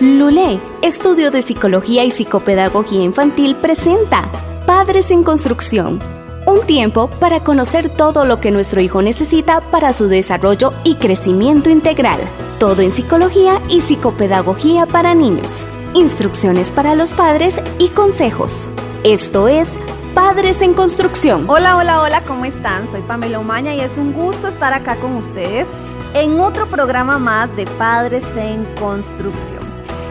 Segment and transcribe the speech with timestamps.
[0.00, 4.22] Lulé, Estudio de Psicología y Psicopedagogía Infantil, presenta
[4.64, 5.98] Padres en Construcción.
[6.46, 11.68] Un tiempo para conocer todo lo que nuestro hijo necesita para su desarrollo y crecimiento
[11.68, 12.20] integral.
[12.60, 15.66] Todo en psicología y psicopedagogía para niños.
[15.94, 18.70] Instrucciones para los padres y consejos.
[19.02, 19.68] Esto es
[20.14, 21.50] Padres en Construcción.
[21.50, 22.88] Hola, hola, hola, ¿cómo están?
[22.88, 25.66] Soy Pamela Umaña y es un gusto estar acá con ustedes
[26.14, 29.67] en otro programa más de Padres en Construcción.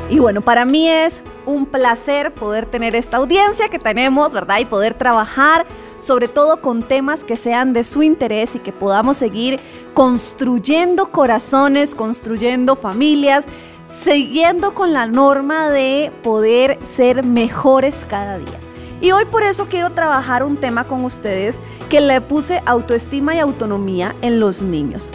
[0.10, 4.60] Y bueno, para mí es un placer poder tener esta audiencia que tenemos, ¿verdad?
[4.60, 5.66] Y poder trabajar
[6.00, 9.60] sobre todo con temas que sean de su interés y que podamos seguir
[9.93, 13.46] construyendo corazones, construyendo familias,
[13.88, 18.60] siguiendo con la norma de poder ser mejores cada día.
[19.02, 23.39] Y hoy por eso quiero trabajar un tema con ustedes que le puse autoestima y
[23.39, 25.11] autonomía en los niños.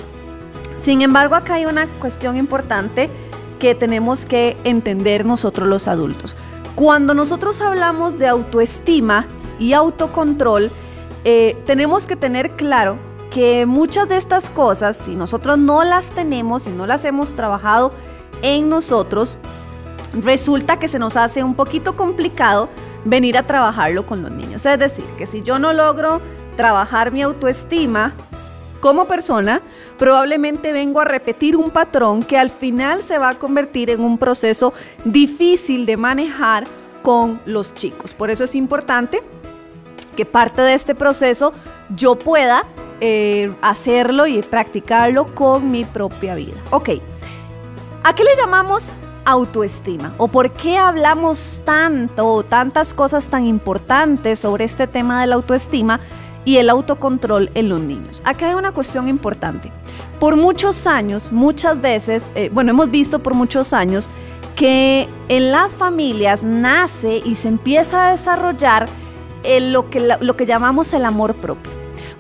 [0.77, 3.09] Sin embargo, acá hay una cuestión importante
[3.62, 6.34] que tenemos que entender nosotros los adultos.
[6.75, 9.29] Cuando nosotros hablamos de autoestima
[9.60, 10.69] y autocontrol,
[11.23, 12.99] eh, tenemos que tener claro
[13.30, 17.93] que muchas de estas cosas, si nosotros no las tenemos, si no las hemos trabajado
[18.43, 19.38] en nosotros,
[20.13, 22.69] resulta que se nos hace un poquito complicado
[23.04, 24.66] venir a trabajarlo con los niños.
[24.66, 26.21] Es decir, que si yo no logro
[26.57, 28.13] trabajar mi autoestima,
[28.83, 29.63] como persona,
[29.97, 34.19] probablemente vengo a repetir un patrón que al final se va a convertir en un
[34.19, 36.65] proceso difícil de manejar
[37.01, 38.13] con los chicos.
[38.13, 39.23] Por eso es importante
[40.16, 41.53] que parte de este proceso
[41.91, 42.65] yo pueda
[43.01, 46.57] eh, hacerlo y practicarlo con mi propia vida.
[46.73, 46.91] Ok,
[48.03, 48.91] ¿a qué le llamamos
[49.25, 50.13] autoestima?
[50.19, 56.01] ¿O por qué hablamos tanto, tantas cosas tan importantes sobre este tema de la autoestima?
[56.45, 58.23] Y el autocontrol en los niños.
[58.24, 59.71] Acá hay una cuestión importante.
[60.18, 64.09] Por muchos años, muchas veces, eh, bueno, hemos visto por muchos años
[64.56, 68.87] que en las familias nace y se empieza a desarrollar
[69.60, 71.72] lo, que, lo que llamamos el amor propio.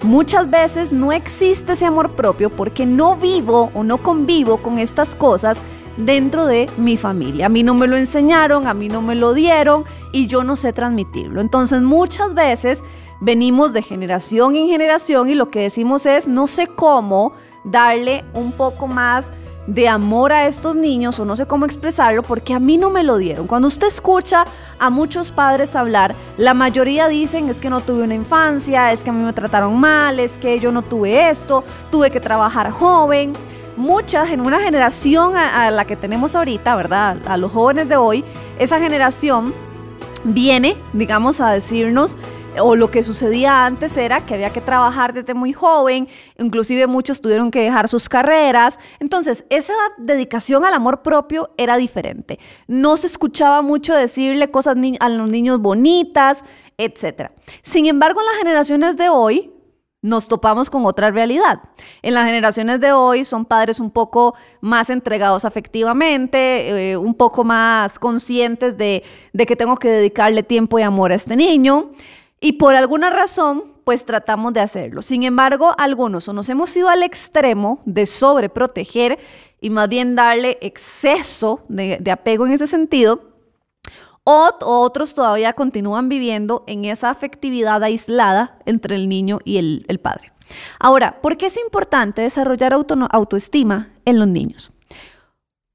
[0.02, 5.14] Muchas veces no existe ese amor propio porque no vivo o no convivo con estas
[5.14, 5.58] cosas
[5.96, 7.46] dentro de mi familia.
[7.46, 10.56] A mí no me lo enseñaron, a mí no me lo dieron y yo no
[10.56, 11.40] sé transmitirlo.
[11.40, 12.82] Entonces muchas veces
[13.22, 18.50] venimos de generación en generación y lo que decimos es no sé cómo darle un
[18.50, 19.26] poco más
[19.68, 23.04] de amor a estos niños o no sé cómo expresarlo porque a mí no me
[23.04, 23.46] lo dieron.
[23.46, 24.44] Cuando usted escucha
[24.80, 29.10] a muchos padres hablar, la mayoría dicen es que no tuve una infancia, es que
[29.10, 31.62] a mí me trataron mal, es que yo no tuve esto,
[31.92, 33.34] tuve que trabajar joven.
[33.76, 37.18] Muchas, en una generación a, a la que tenemos ahorita, ¿verdad?
[37.24, 38.24] A los jóvenes de hoy,
[38.58, 39.54] esa generación
[40.24, 42.16] viene, digamos, a decirnos
[42.60, 46.08] o lo que sucedía antes era que había que trabajar desde muy joven,
[46.38, 48.78] inclusive muchos tuvieron que dejar sus carreras.
[49.00, 52.38] Entonces, esa dedicación al amor propio era diferente.
[52.66, 56.44] No se escuchaba mucho decirle cosas a los niños bonitas,
[56.78, 57.30] etc.
[57.62, 59.52] Sin embargo, en las generaciones de hoy,
[60.02, 61.60] nos topamos con otra realidad.
[62.02, 67.44] En las generaciones de hoy son padres un poco más entregados afectivamente, eh, un poco
[67.44, 71.92] más conscientes de, de que tengo que dedicarle tiempo y amor a este niño.
[72.44, 75.00] Y por alguna razón, pues tratamos de hacerlo.
[75.00, 79.20] Sin embargo, algunos o nos hemos ido al extremo de sobreproteger
[79.60, 83.30] y más bien darle exceso de, apego en ese sentido,
[84.24, 90.32] o otros todavía continúan viviendo en esa afectividad aislada entre el niño y el, padre.
[90.80, 94.72] Ahora, ¿por qué es importante desarrollar autoestima en los niños?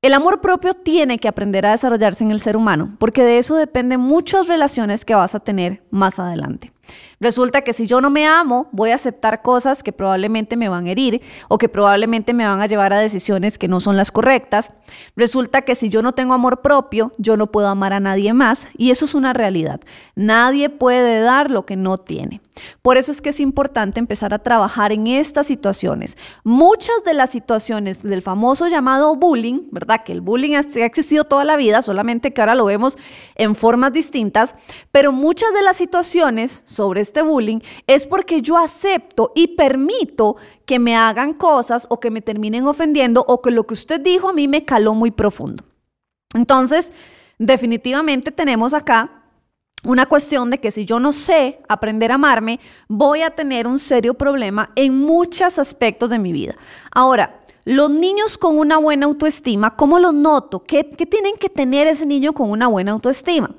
[0.03, 3.55] El amor propio tiene que aprender a desarrollarse en el ser humano, porque de eso
[3.55, 6.71] dependen muchas relaciones que vas a tener más adelante.
[7.19, 10.87] Resulta que si yo no me amo, voy a aceptar cosas que probablemente me van
[10.87, 14.11] a herir o que probablemente me van a llevar a decisiones que no son las
[14.11, 14.71] correctas.
[15.15, 18.67] Resulta que si yo no tengo amor propio, yo no puedo amar a nadie más
[18.77, 19.81] y eso es una realidad.
[20.15, 22.41] Nadie puede dar lo que no tiene.
[22.81, 26.17] Por eso es que es importante empezar a trabajar en estas situaciones.
[26.43, 30.03] Muchas de las situaciones del famoso llamado bullying, ¿verdad?
[30.03, 32.97] Que el bullying ha existido toda la vida, solamente que ahora lo vemos
[33.35, 34.55] en formas distintas,
[34.91, 40.79] pero muchas de las situaciones sobre este bullying es porque yo acepto y permito que
[40.79, 44.33] me hagan cosas o que me terminen ofendiendo o que lo que usted dijo a
[44.33, 45.63] mí me caló muy profundo.
[46.35, 46.93] Entonces,
[47.39, 49.23] definitivamente tenemos acá
[49.83, 53.79] una cuestión de que si yo no sé aprender a amarme, voy a tener un
[53.79, 56.55] serio problema en muchos aspectos de mi vida.
[56.91, 60.63] Ahora, los niños con una buena autoestima, ¿cómo los noto?
[60.63, 63.49] ¿Qué, qué tienen que tener ese niño con una buena autoestima?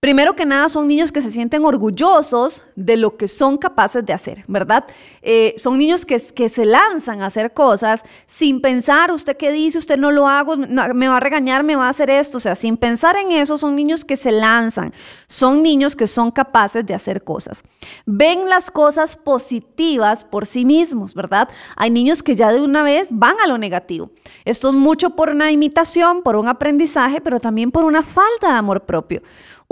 [0.00, 4.14] Primero que nada, son niños que se sienten orgullosos de lo que son capaces de
[4.14, 4.86] hacer, ¿verdad?
[5.20, 9.98] Eh, son niños que, se lanzan a hacer cosas sin pensar, usted qué dice, usted
[9.98, 12.78] no lo hago, me va a regañar, me va a hacer esto, o sea, sin
[12.78, 14.94] pensar en eso, son niños que se lanzan,
[15.26, 17.62] son niños que son capaces de hacer cosas.
[18.06, 21.50] Ven las cosas positivas por sí mismos, ¿verdad?
[21.76, 24.12] Hay niños que ya de una vez van a lo negativo.
[24.46, 28.54] Esto es mucho por una imitación, por un aprendizaje, pero también por una falta de
[28.54, 29.20] amor propio.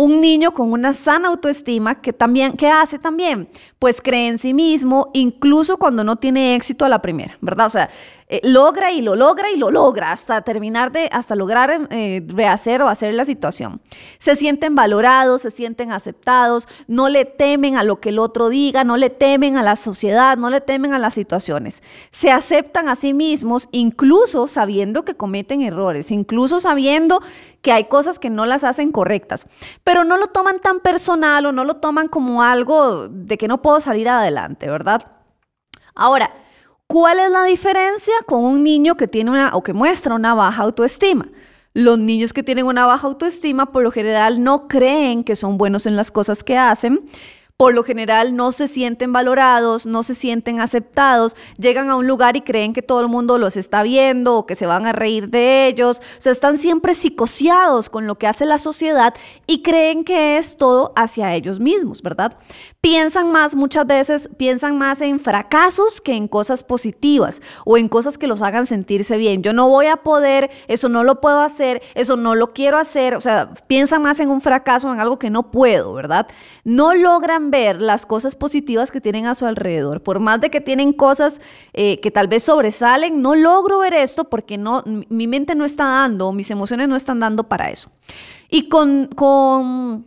[0.00, 3.48] Un niño con una sana autoestima que también, ¿qué hace también?
[3.80, 7.66] Pues cree en sí mismo, incluso cuando no tiene éxito a la primera, ¿verdad?
[7.66, 7.90] O sea,
[8.30, 12.82] eh, logra y lo logra y lo logra hasta terminar de, hasta lograr eh, rehacer
[12.82, 13.80] o hacer la situación.
[14.18, 18.84] Se sienten valorados, se sienten aceptados, no le temen a lo que el otro diga,
[18.84, 21.82] no le temen a la sociedad, no le temen a las situaciones.
[22.10, 27.22] Se aceptan a sí mismos, incluso sabiendo que cometen errores, incluso sabiendo
[27.62, 29.46] que hay cosas que no las hacen correctas,
[29.84, 33.62] pero no lo toman tan personal o no lo toman como algo de que no
[33.62, 35.00] puedo salir adelante, ¿verdad?
[35.94, 36.30] Ahora,
[36.90, 40.62] ¿Cuál es la diferencia con un niño que tiene una o que muestra una baja
[40.62, 41.28] autoestima?
[41.74, 45.84] Los niños que tienen una baja autoestima por lo general no creen que son buenos
[45.84, 47.00] en las cosas que hacen
[47.58, 52.36] por lo general no se sienten valorados, no se sienten aceptados, llegan a un lugar
[52.36, 55.28] y creen que todo el mundo los está viendo o que se van a reír
[55.28, 59.12] de ellos, o sea, están siempre psicoseados con lo que hace la sociedad
[59.48, 62.38] y creen que es todo hacia ellos mismos, ¿verdad?
[62.80, 68.18] Piensan más, muchas veces piensan más en fracasos que en cosas positivas o en cosas
[68.18, 69.42] que los hagan sentirse bien.
[69.42, 73.16] Yo no voy a poder, eso no lo puedo hacer, eso no lo quiero hacer,
[73.16, 76.28] o sea, piensan más en un fracaso, en algo que no puedo, ¿verdad?
[76.62, 80.02] No logran ver las cosas positivas que tienen a su alrededor.
[80.02, 81.40] Por más de que tienen cosas
[81.72, 85.84] eh, que tal vez sobresalen, no logro ver esto porque no, mi mente no está
[85.84, 87.90] dando, mis emociones no están dando para eso.
[88.50, 90.06] Y con, con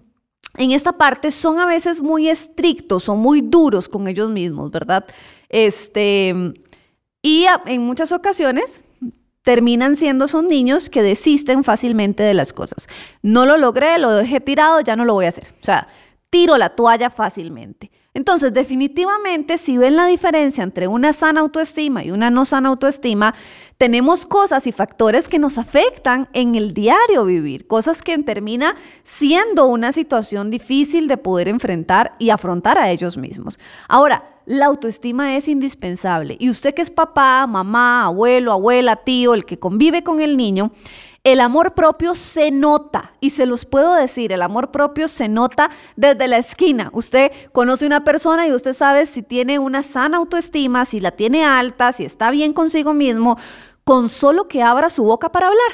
[0.58, 5.06] en esta parte son a veces muy estrictos, son muy duros con ellos mismos, ¿verdad?
[5.50, 6.34] Este,
[7.22, 8.84] y en muchas ocasiones
[9.44, 12.88] terminan siendo son niños que desisten fácilmente de las cosas.
[13.22, 15.48] No lo logré, lo dejé tirado, ya no lo voy a hacer.
[15.62, 15.88] O sea,
[16.32, 17.92] tiro la toalla fácilmente.
[18.14, 23.34] Entonces, definitivamente, si ven la diferencia entre una sana autoestima y una no sana autoestima,
[23.78, 29.66] tenemos cosas y factores que nos afectan en el diario vivir, cosas que termina siendo
[29.68, 33.60] una situación difícil de poder enfrentar y afrontar a ellos mismos.
[33.88, 39.46] Ahora, la autoestima es indispensable y usted que es papá, mamá, abuelo, abuela, tío, el
[39.46, 40.72] que convive con el niño,
[41.24, 45.70] el amor propio se nota, y se los puedo decir, el amor propio se nota
[45.96, 46.90] desde la esquina.
[46.94, 51.46] Usted conoce una persona y usted sabe si tiene una sana autoestima, si la tiene
[51.46, 53.38] alta, si está bien consigo mismo,
[53.92, 55.70] con solo que abra su boca para hablar.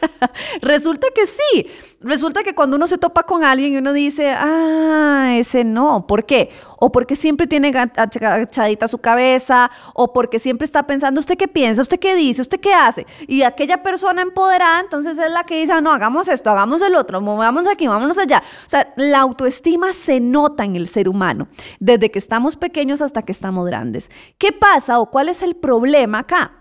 [0.62, 1.70] Resulta que sí.
[2.00, 6.04] Resulta que cuando uno se topa con alguien y uno dice, ah, ese no.
[6.08, 6.50] ¿Por qué?
[6.80, 11.82] O porque siempre tiene agachadita su cabeza, o porque siempre está pensando, ¿usted qué piensa?
[11.82, 12.42] ¿Usted qué dice?
[12.42, 13.06] ¿Usted qué hace?
[13.28, 16.96] Y aquella persona empoderada, entonces es la que dice, ah, no, hagamos esto, hagamos el
[16.96, 18.42] otro, movamos aquí, vámonos allá.
[18.66, 21.46] O sea, la autoestima se nota en el ser humano,
[21.78, 24.10] desde que estamos pequeños hasta que estamos grandes.
[24.36, 26.58] ¿Qué pasa o cuál es el problema acá?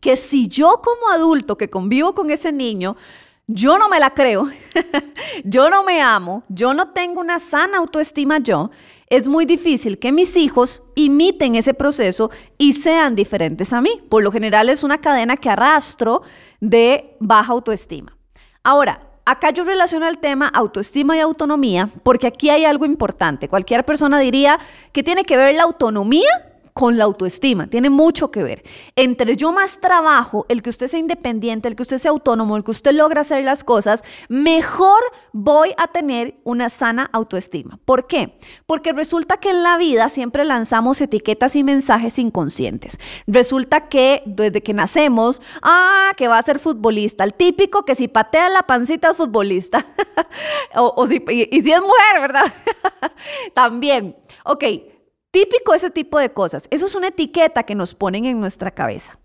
[0.00, 2.96] Que si yo como adulto que convivo con ese niño,
[3.46, 4.48] yo no me la creo,
[5.44, 8.70] yo no me amo, yo no tengo una sana autoestima yo,
[9.08, 13.90] es muy difícil que mis hijos imiten ese proceso y sean diferentes a mí.
[14.08, 16.22] Por lo general es una cadena que arrastro
[16.60, 18.16] de baja autoestima.
[18.62, 23.48] Ahora, acá yo relaciono el tema autoestima y autonomía porque aquí hay algo importante.
[23.48, 24.60] Cualquier persona diría
[24.92, 28.62] que tiene que ver la autonomía con la autoestima, tiene mucho que ver.
[28.96, 32.64] Entre yo más trabajo, el que usted sea independiente, el que usted sea autónomo, el
[32.64, 35.00] que usted logra hacer las cosas, mejor
[35.32, 37.78] voy a tener una sana autoestima.
[37.84, 38.36] ¿Por qué?
[38.66, 42.98] Porque resulta que en la vida siempre lanzamos etiquetas y mensajes inconscientes.
[43.26, 48.08] Resulta que desde que nacemos, ah, que va a ser futbolista, el típico que si
[48.08, 49.84] patea la pancita es futbolista.
[50.74, 52.52] o, si, y, y si es mujer, ¿verdad?
[53.54, 54.16] También.
[54.44, 54.64] Ok,
[55.30, 56.66] Típico ese tipo de cosas.
[56.70, 59.18] Eso es una etiqueta que nos ponen en nuestra cabeza.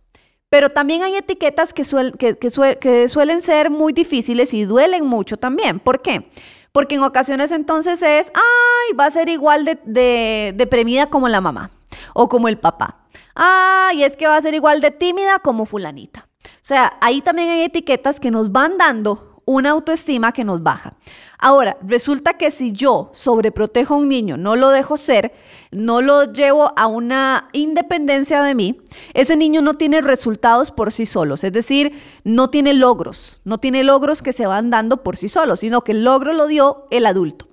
[0.50, 5.79] Pero también hay etiquetas que, suelen ser muy difíciles y duelen mucho también.
[5.79, 6.29] ¿Por qué?
[6.71, 11.41] Porque en ocasiones entonces es, ay, va a ser igual de, de deprimida como la
[11.41, 11.71] mamá
[12.13, 13.05] o como el papá.
[13.33, 16.27] Ay, es que va a ser igual de tímida como fulanita.
[16.45, 20.93] O sea, ahí también hay etiquetas que nos van dando una autoestima que nos baja.
[21.37, 25.33] Ahora, resulta que si yo sobreprotejo a un niño, no lo dejo ser,
[25.71, 28.81] no lo llevo a una independencia de mí,
[29.13, 33.83] ese niño no tiene resultados por sí solos, es decir, no tiene logros, no tiene
[33.83, 37.05] logros que se van dando por sí solos, sino que el logro lo dio el
[37.05, 37.44] adulto.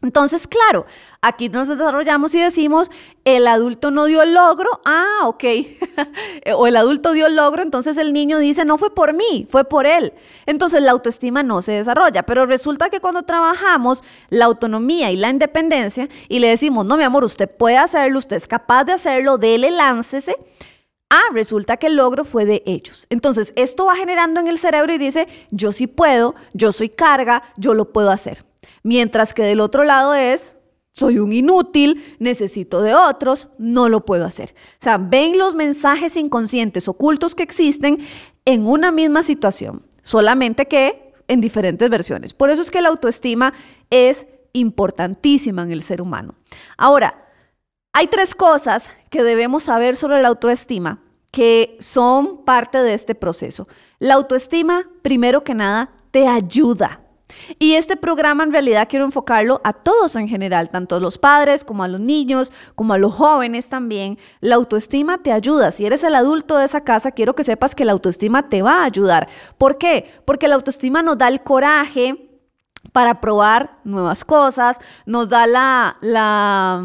[0.00, 0.86] Entonces, claro,
[1.22, 2.88] aquí nos desarrollamos y decimos,
[3.24, 5.44] el adulto no dio el logro, ah, ok,
[6.56, 9.64] o el adulto dio el logro, entonces el niño dice, no fue por mí, fue
[9.64, 10.12] por él.
[10.46, 15.30] Entonces la autoestima no se desarrolla, pero resulta que cuando trabajamos la autonomía y la
[15.30, 19.36] independencia y le decimos, no, mi amor, usted puede hacerlo, usted es capaz de hacerlo,
[19.36, 20.36] dele, láncese.
[21.10, 23.06] Ah, resulta que el logro fue de ellos.
[23.10, 27.42] Entonces, esto va generando en el cerebro y dice, yo sí puedo, yo soy carga,
[27.56, 28.47] yo lo puedo hacer.
[28.82, 30.56] Mientras que del otro lado es,
[30.92, 34.54] soy un inútil, necesito de otros, no lo puedo hacer.
[34.72, 37.98] O sea, ven los mensajes inconscientes ocultos que existen
[38.44, 42.34] en una misma situación, solamente que en diferentes versiones.
[42.34, 43.52] Por eso es que la autoestima
[43.90, 46.34] es importantísima en el ser humano.
[46.76, 47.26] Ahora,
[47.92, 53.68] hay tres cosas que debemos saber sobre la autoestima que son parte de este proceso.
[53.98, 57.00] La autoestima, primero que nada, te ayuda.
[57.58, 61.64] Y este programa en realidad quiero enfocarlo a todos en general, tanto a los padres
[61.64, 64.18] como a los niños, como a los jóvenes también.
[64.40, 65.70] La autoestima te ayuda.
[65.70, 68.82] Si eres el adulto de esa casa, quiero que sepas que la autoestima te va
[68.82, 69.28] a ayudar.
[69.56, 70.10] ¿Por qué?
[70.24, 72.28] Porque la autoestima nos da el coraje
[72.92, 76.82] para probar nuevas cosas, nos da la, la,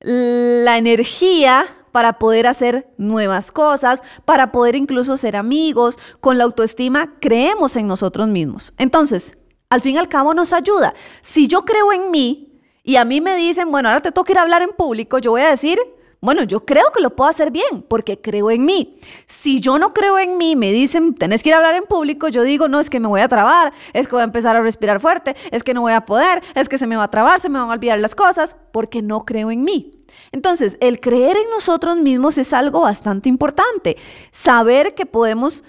[0.00, 5.98] la energía para poder hacer nuevas cosas, para poder incluso ser amigos.
[6.20, 8.72] Con la autoestima creemos en nosotros mismos.
[8.78, 9.36] Entonces,
[9.70, 10.94] al fin y al cabo nos ayuda.
[11.22, 14.38] Si yo creo en mí y a mí me dicen, bueno, ahora te toca ir
[14.38, 15.78] a hablar en público, yo voy a decir,
[16.20, 18.96] bueno, yo creo que lo puedo hacer bien porque creo en mí.
[19.26, 22.26] Si yo no creo en mí, me dicen, tenés que ir a hablar en público,
[22.26, 24.60] yo digo, no, es que me voy a trabar, es que voy a empezar a
[24.60, 27.40] respirar fuerte, es que no voy a poder, es que se me va a trabar,
[27.40, 29.92] se me van a olvidar las cosas, porque no creo en mí.
[30.32, 33.96] Entonces, el creer en nosotros mismos es algo bastante importante.
[34.32, 35.62] Saber que podemos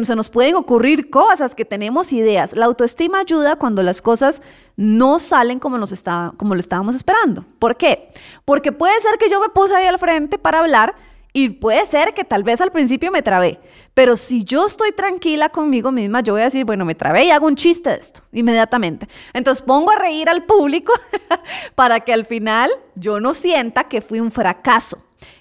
[0.00, 2.54] que se nos pueden ocurrir cosas, que tenemos ideas.
[2.56, 4.42] La autoestima ayuda cuando las cosas
[4.76, 7.44] no salen como, nos estaba, como lo estábamos esperando.
[7.58, 8.08] ¿Por qué?
[8.44, 10.94] Porque puede ser que yo me puse ahí al frente para hablar
[11.32, 13.60] y puede ser que tal vez al principio me trabé,
[13.92, 17.30] pero si yo estoy tranquila conmigo misma, yo voy a decir, bueno, me trabé y
[17.30, 19.06] hago un chiste de esto inmediatamente.
[19.34, 20.94] Entonces pongo a reír al público
[21.74, 24.96] para que al final yo no sienta que fui un fracaso.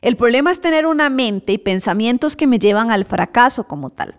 [0.06, 4.14] El problema es tener una mente y pensamientos que me llevan al fracaso como tal.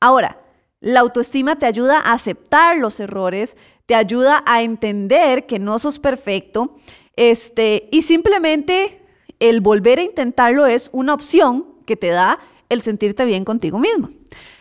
[0.00, 0.40] Ahora,
[0.80, 5.98] la autoestima te ayuda a aceptar los errores, te ayuda a entender que no sos
[5.98, 6.74] perfecto,
[7.16, 9.02] este, y simplemente
[9.38, 12.38] el volver a intentarlo es una opción que te da
[12.70, 14.08] el sentirte bien contigo mismo.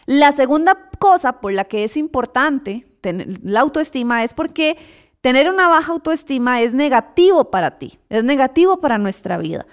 [0.05, 4.75] La segunda cosa por la que es importante tener la autoestima es porque
[5.21, 9.65] tener una baja autoestima es negativo para ti, es negativo para nuestra vida.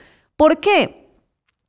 [0.42, 1.06] ¿Por qué?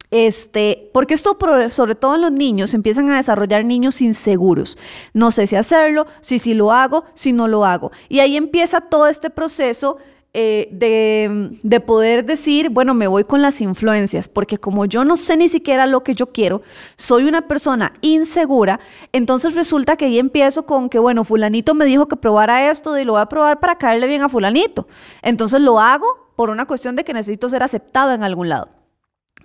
[0.09, 1.37] Este, porque esto,
[1.69, 4.79] sobre todo en los niños, empiezan a desarrollar niños inseguros.
[5.13, 7.91] No sé si hacerlo, si sí lo hago, si no lo hago.
[8.09, 9.97] Y ahí empieza todo este proceso
[10.33, 15.17] eh, de, de, poder decir, bueno, me voy con las influencias, porque como yo no
[15.17, 16.63] sé ni siquiera lo que yo quiero,
[16.95, 18.79] soy una persona insegura,
[19.11, 23.03] entonces resulta que ahí empiezo con que, bueno, fulanito me dijo que probara esto y
[23.03, 24.87] lo voy a probar para caerle bien a fulanito.
[25.21, 28.69] Entonces lo hago por una cuestión de que necesito ser aceptado en algún lado.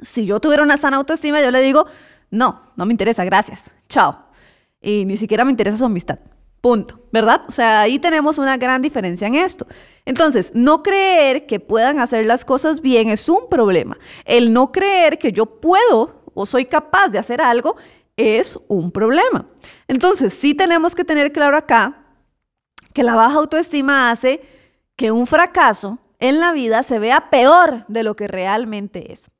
[0.02, 1.86] Si yo tuviera una sana autoestima, yo le digo,
[2.30, 4.26] no, no me interesa, gracias, chao.
[4.80, 6.18] Y ni siquiera me interesa su amistad.
[6.60, 7.42] Punto, ¿verdad?
[7.48, 9.66] O sea, ahí tenemos una gran diferencia en esto.
[10.04, 13.96] Entonces, no creer que puedan hacer las cosas bien es un problema.
[14.24, 17.76] El no creer que yo puedo o soy capaz de hacer algo
[18.16, 19.46] es un problema.
[19.86, 22.04] Entonces, sí tenemos que tener claro acá
[22.92, 24.40] que la baja autoestima hace
[24.96, 29.30] que un fracaso en la vida se vea peor de lo que realmente es.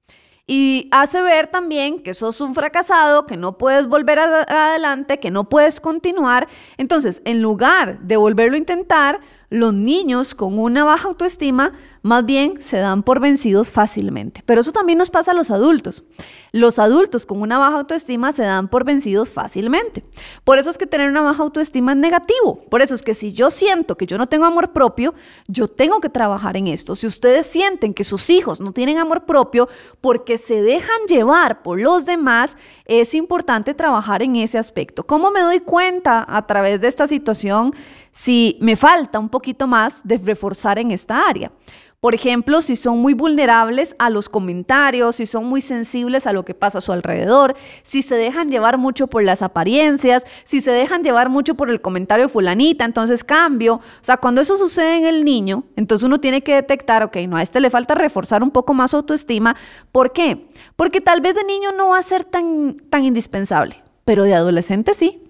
[0.51, 5.51] Y hace ver también que sos un fracasado, que no puedes volver adelante, que no
[5.51, 6.49] puedes continuar.
[6.79, 12.61] Entonces, en lugar de volverlo a intentar, los niños con una baja autoestima más bien
[12.61, 14.43] se dan por vencidos fácilmente.
[14.47, 16.05] Pero eso también nos pasa a los adultos.
[16.53, 20.05] Los adultos con una baja autoestima se dan por vencidos fácilmente.
[20.45, 22.57] Por eso es que tener una baja autoestima es negativo.
[22.71, 25.15] Por eso es que si yo siento que yo no tengo amor propio,
[25.47, 26.95] yo tengo que trabajar en esto.
[26.95, 29.69] Si ustedes sienten que sus hijos no tienen amor propio
[30.01, 35.05] porque se dejan llevar por los demás, es importante trabajar en ese aspecto.
[35.07, 37.75] ¿Cómo me doy cuenta a través de esta situación?
[38.19, 41.53] Si me falta un poquito más de reforzar en esta área.
[42.01, 46.45] Por ejemplo, si son muy vulnerables a los comentarios, si son muy sensibles a lo
[46.45, 50.73] que pasa a su alrededor, si se dejan llevar mucho por las apariencias, si se
[50.73, 53.75] dejan llevar mucho por el comentario de fulanita, entonces cambio.
[53.75, 57.37] O sea, cuando eso sucede en el niño, entonces uno tiene que detectar, ok, no,
[57.37, 59.55] a este le falta reforzar un poco más su autoestima.
[59.93, 60.49] ¿Por qué?
[60.75, 64.93] Porque tal vez de niño no va a ser tan, tan indispensable, pero de adolescente
[64.93, 65.23] sí.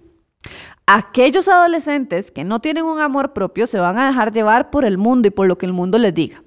[0.91, 4.97] Aquellos adolescentes que no tienen un amor propio se van a dejar llevar por el
[4.97, 6.41] mundo y por lo que el mundo les diga.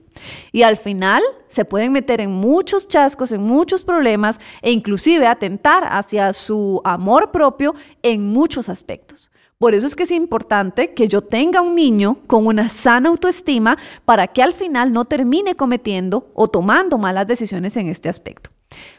[0.51, 5.85] Y al final se pueden meter en muchos chascos, en muchos problemas e inclusive atentar
[5.89, 9.31] hacia su amor propio en muchos aspectos.
[9.59, 13.79] Por eso es que es importante que yo tenga un niño con una sana autoestima
[14.05, 18.51] para que al final no termine cometiendo o tomando malas decisiones en este aspecto.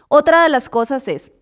[0.07, 1.33] Otra de las cosas es,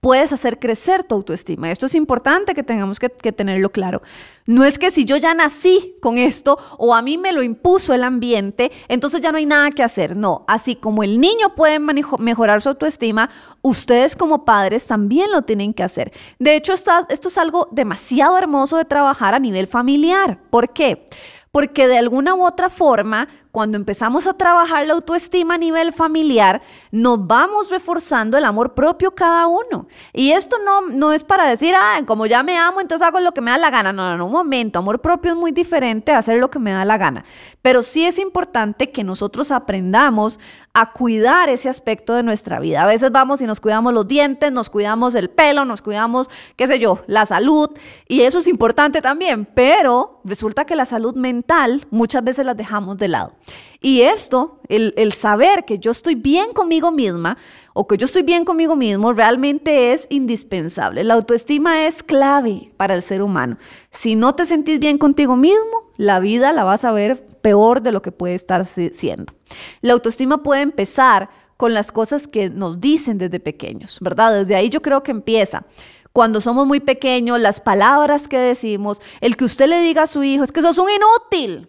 [0.00, 1.70] puedes hacer crecer tu autoestima.
[1.70, 4.02] Esto es importante que tengamos que, tenerlo claro.
[4.46, 7.94] No es que si yo ya nací con esto o a mí me lo impuso
[7.94, 10.16] el ambiente, entonces ya no hay nada que hacer.
[10.16, 13.30] No, así como el niño puede mejorar su autoestima,
[13.62, 16.12] ustedes como padres también lo tienen que hacer.
[16.38, 20.40] De hecho, esto es algo demasiado hermoso de trabajar a nivel familiar.
[20.50, 21.06] ¿Por qué?
[21.50, 26.60] Porque de alguna u otra forma, cuando empezamos a trabajar la autoestima a nivel familiar,
[26.90, 29.86] nos vamos reforzando el amor propio cada uno.
[30.12, 33.32] Y esto no, no es para decir, ah, como ya me amo, entonces hago lo
[33.32, 33.92] que me da la gana.
[33.92, 34.78] No, no, no, un momento.
[34.78, 37.24] Amor propio es muy diferente a hacer lo que me da la gana.
[37.62, 40.38] Pero sí es importante que nosotros aprendamos
[40.74, 42.82] a cuidar ese aspecto de nuestra vida.
[42.82, 46.66] A veces vamos y nos cuidamos los dientes, nos cuidamos el pelo, nos cuidamos, qué
[46.66, 47.70] sé yo, la salud.
[48.06, 49.46] Y eso es importante también.
[49.46, 53.32] Pero resulta que la salud mental muchas veces la dejamos de lado.
[53.80, 57.38] Y esto, el, saber que yo estoy bien conmigo misma
[57.74, 61.04] o que yo estoy bien conmigo mismo, realmente es indispensable.
[61.04, 63.56] La autoestima es clave para el ser humano.
[63.92, 67.92] Si no te sentís bien contigo mismo, la vida la vas a ver peor de
[67.92, 69.32] lo que puede estar siendo.
[69.80, 74.32] La autoestima puede empezar con las cosas que nos dicen desde pequeños, ¿verdad?
[74.32, 75.64] Desde ahí yo creo que empieza
[76.12, 80.24] cuando somos muy pequeños, las palabras que decimos, el que usted le diga a su
[80.24, 81.68] hijo, es que sos un inútil,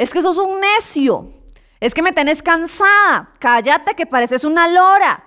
[0.00, 1.28] es que sos un necio,
[1.78, 5.24] es que me tenés cansada, cállate que pareces una lora.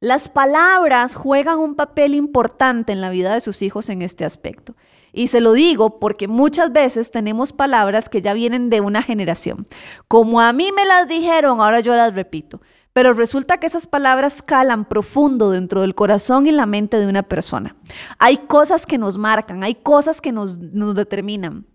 [0.00, 4.74] Las palabras juegan un papel importante en la vida de sus hijos en este aspecto.
[5.12, 9.66] Y se lo digo porque muchas veces tenemos palabras que ya vienen de una generación.
[10.08, 12.62] Como a mí me las dijeron, ahora yo las repito.
[12.94, 17.22] Pero resulta que esas palabras calan profundo dentro del corazón y la mente de una
[17.22, 17.76] persona.
[18.18, 21.66] Hay cosas que nos marcan, hay cosas que nos, nos determinan.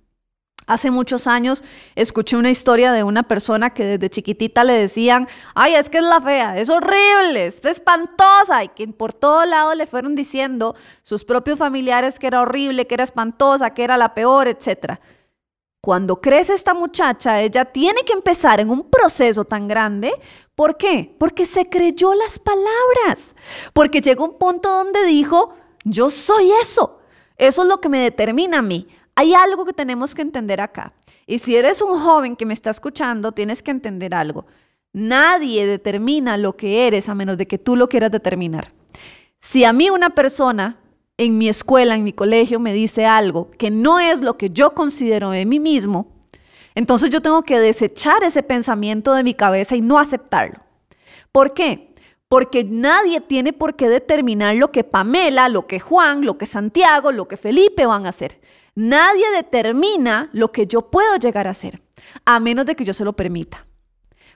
[0.68, 1.64] Hace muchos años
[1.96, 6.04] escuché una historia de una persona que desde chiquitita le decían, ay, es que es
[6.04, 11.26] la fea, es horrible, es espantosa, y que por todo lado le fueron diciendo sus
[11.26, 15.00] propios familiares que era horrible, que era espantosa, que era la peor, etc.
[15.82, 20.14] Cuando crece esta muchacha, ella tiene que empezar en un proceso tan grande.
[20.54, 21.16] ¿Por qué?
[21.18, 23.34] Porque se creyó las palabras,
[23.74, 27.00] porque llegó un punto donde dijo, yo soy eso,
[27.36, 28.88] eso es lo que me determina a mí.
[29.22, 30.94] Hay algo que tenemos que entender acá.
[31.28, 34.48] Y si eres un joven que me está escuchando, tienes que entender algo.
[34.94, 38.74] Nadie determina lo que eres a menos de que tú lo quieras determinar.
[39.40, 40.80] Si a mí una persona
[41.18, 44.72] en mi escuela, en mi colegio, me dice algo que no es lo que yo
[44.72, 46.08] considero de mí mismo,
[46.74, 50.58] entonces yo tengo que desechar ese pensamiento de mi cabeza y no aceptarlo.
[51.32, 51.94] ¿Por qué?
[52.28, 57.12] Porque nadie tiene por qué determinar lo que Pamela, lo que Juan, lo que Santiago,
[57.12, 58.40] lo que Felipe van a hacer.
[58.76, 61.82] Nadie determina lo que yo puedo llegar a hacer,
[62.26, 63.66] a menos de que yo se lo permita.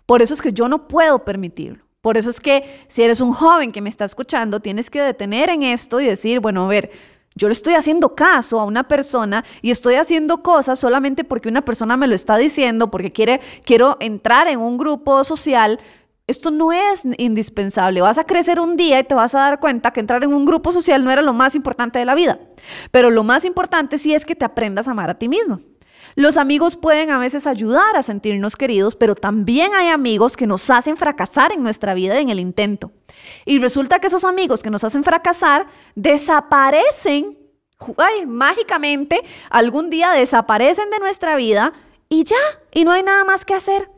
[0.06, 1.86] Por eso es que yo no puedo permitirlo.
[2.02, 5.50] Por eso es que si eres un joven que me está escuchando, tienes que detener
[5.50, 6.92] en esto y decir, bueno, a ver,
[7.34, 11.66] yo le estoy haciendo caso a una persona y estoy haciendo cosas solamente porque una
[11.66, 15.80] persona me lo está diciendo, porque quiere, quiero entrar en un grupo social
[16.28, 18.02] esto no es indispensable.
[18.02, 20.46] Vas a crecer un día y te vas a dar cuenta que entrar en un
[20.46, 22.40] grupo social no era lo más importante de la vida.
[22.92, 25.60] Pero lo más importante sí es que te aprendas a amar a ti mismo.
[26.16, 30.70] Los amigos pueden a veces ayudar a sentirnos queridos, pero también hay amigos que nos
[30.70, 32.92] hacen fracasar en nuestra vida en el intento.
[33.46, 37.38] Y resulta que esos amigos que nos hacen fracasar desaparecen,
[38.28, 41.74] mágicamente, algún día desaparecen de nuestra vida
[42.08, 42.36] y ya,
[42.72, 43.95] y no hay nada más que hacer.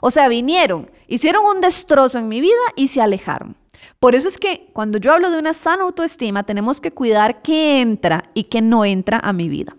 [0.00, 3.56] O sea, vinieron, hicieron un destrozo en mi vida y se alejaron.
[4.00, 7.80] Por eso es que cuando yo hablo de una sana autoestima, tenemos que cuidar qué
[7.80, 9.76] entra y qué no entra a mi vida.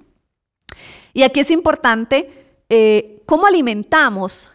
[1.14, 4.50] Y aquí es importante eh, cómo alimentamos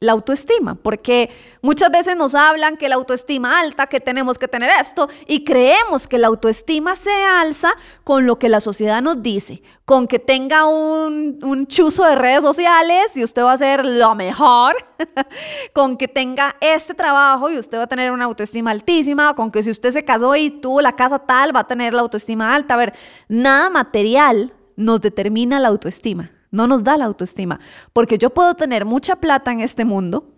[0.00, 4.70] la autoestima, porque muchas veces nos hablan que la autoestima alta, que tenemos que tener
[4.80, 7.70] esto, y creemos que la autoestima se alza
[8.02, 12.42] con lo que la sociedad nos dice, con que tenga un, un chuzo de redes
[12.42, 14.74] sociales y usted va a ser lo mejor,
[15.74, 19.62] con que tenga este trabajo y usted va a tener una autoestima altísima, con que
[19.62, 22.72] si usted se casó y tuvo la casa tal, va a tener la autoestima alta.
[22.72, 22.94] A ver,
[23.28, 27.60] nada material nos determina la autoestima no nos da la autoestima,
[27.92, 30.34] porque yo puedo tener mucha plata en este mundo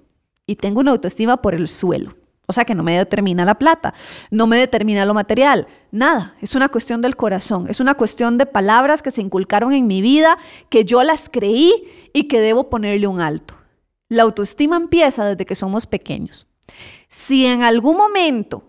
[0.46, 2.14] y tengo una autoestima por el suelo.
[2.48, 3.94] O sea que no me determina la plata,
[4.30, 6.34] no me determina lo material, nada.
[6.40, 10.02] Es una cuestión del corazón, es una cuestión de palabras que se inculcaron en mi
[10.02, 10.36] vida,
[10.68, 11.72] que yo las creí
[12.12, 13.54] y que debo ponerle un alto.
[14.08, 16.46] La autoestima empieza desde que somos pequeños.
[17.08, 18.64] Si en algún momento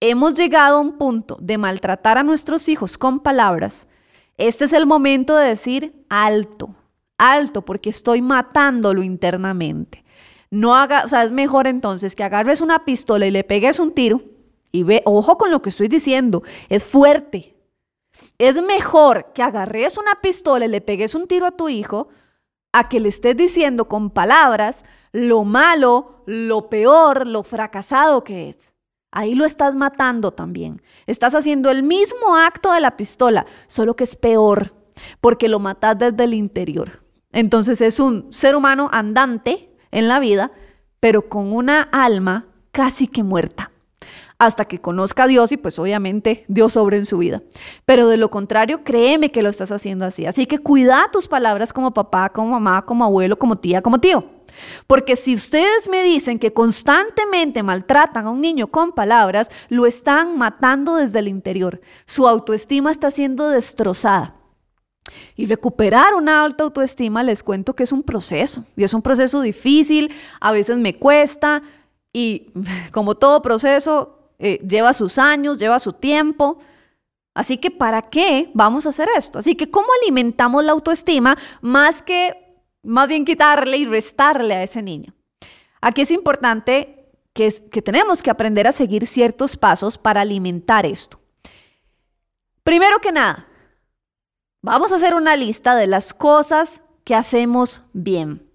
[0.00, 3.88] hemos llegado a un punto de maltratar a nuestros hijos con palabras,
[4.40, 6.74] este es el momento de decir alto,
[7.18, 10.02] alto, porque estoy matándolo internamente.
[10.50, 13.92] No haga, o sea, es mejor entonces que agarres una pistola y le pegues un
[13.92, 14.22] tiro
[14.72, 17.54] y ve, ojo con lo que estoy diciendo, es fuerte.
[18.38, 22.08] Es mejor que agarres una pistola y le pegues un tiro a tu hijo
[22.72, 28.72] a que le estés diciendo con palabras lo malo, lo peor, lo fracasado que es.
[29.12, 30.82] Ahí lo estás matando también.
[31.06, 34.74] Estás haciendo el mismo acto de la pistola, solo que es peor,
[35.20, 37.02] porque lo matas desde el interior.
[37.32, 40.52] Entonces es un ser humano andante en la vida,
[41.00, 43.72] pero con una alma casi que muerta,
[44.40, 47.42] hasta que conozca a Dios y pues obviamente Dios sobre en su vida.
[47.84, 50.24] Pero de lo contrario, créeme que lo estás haciendo así.
[50.24, 54.24] Así que cuida tus palabras como papá, como mamá, como abuelo, como tía, como tío.
[54.86, 60.38] Porque si ustedes me dicen que constantemente maltratan a un niño con palabras, lo están
[60.38, 61.82] matando desde el interior.
[62.06, 64.36] Su autoestima está siendo destrozada.
[65.36, 68.64] Y recuperar una alta autoestima, les cuento que es un proceso.
[68.74, 71.62] Y es un proceso difícil, a veces me cuesta.
[72.10, 72.46] Y
[72.92, 76.58] como todo proceso, eh, lleva sus años, lleva su tiempo.
[77.34, 79.38] Así que, ¿para qué vamos a hacer esto?
[79.38, 82.50] Así que, ¿cómo alimentamos la autoestima más que
[82.82, 85.14] más bien quitarle y restarle a ese niño.
[85.80, 91.20] Aquí es importante que, que tenemos que aprender a seguir ciertos pasos para alimentar esto.
[92.64, 93.48] Primero que nada,
[94.62, 98.46] vamos a hacer una lista de las cosas que hacemos bien.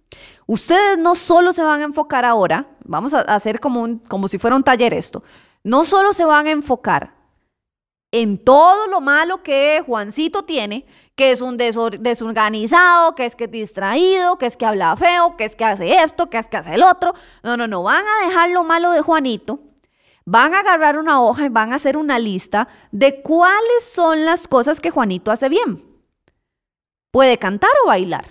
[0.45, 4.37] Ustedes no solo se van a enfocar ahora, vamos a hacer como, un, como si
[4.37, 5.23] fuera un taller esto,
[5.65, 7.15] no solo se van a enfocar
[8.11, 13.51] en todo lo malo que Juancito tiene, que es un desorganizado, que es que es
[13.51, 16.75] distraído, que es que habla feo, que es que hace esto, que es que hace
[16.75, 17.15] el otro.
[17.41, 19.59] No, no, no, van a dejar lo malo de Juanito,
[20.23, 24.47] van a agarrar una hoja y van a hacer una lista de cuáles son las
[24.47, 25.83] cosas que Juanito hace bien.
[27.09, 28.25] Puede cantar o bailar.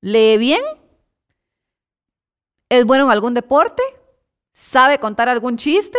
[0.00, 0.62] Lee bien.
[2.68, 3.82] Es bueno en algún deporte.
[4.52, 5.98] ¿Sabe contar algún chiste?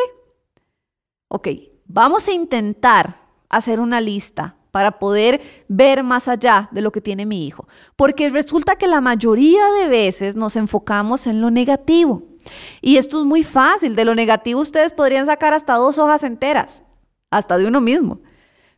[1.35, 1.47] Ok,
[1.87, 3.15] vamos a intentar
[3.49, 7.67] hacer una lista para poder ver más allá de lo que tiene mi hijo.
[7.95, 12.21] Porque resulta que la mayoría de veces nos enfocamos en lo negativo.
[12.81, 13.95] Y esto es muy fácil.
[13.95, 16.83] De lo negativo ustedes podrían sacar hasta dos hojas enteras,
[17.31, 18.19] hasta de uno mismo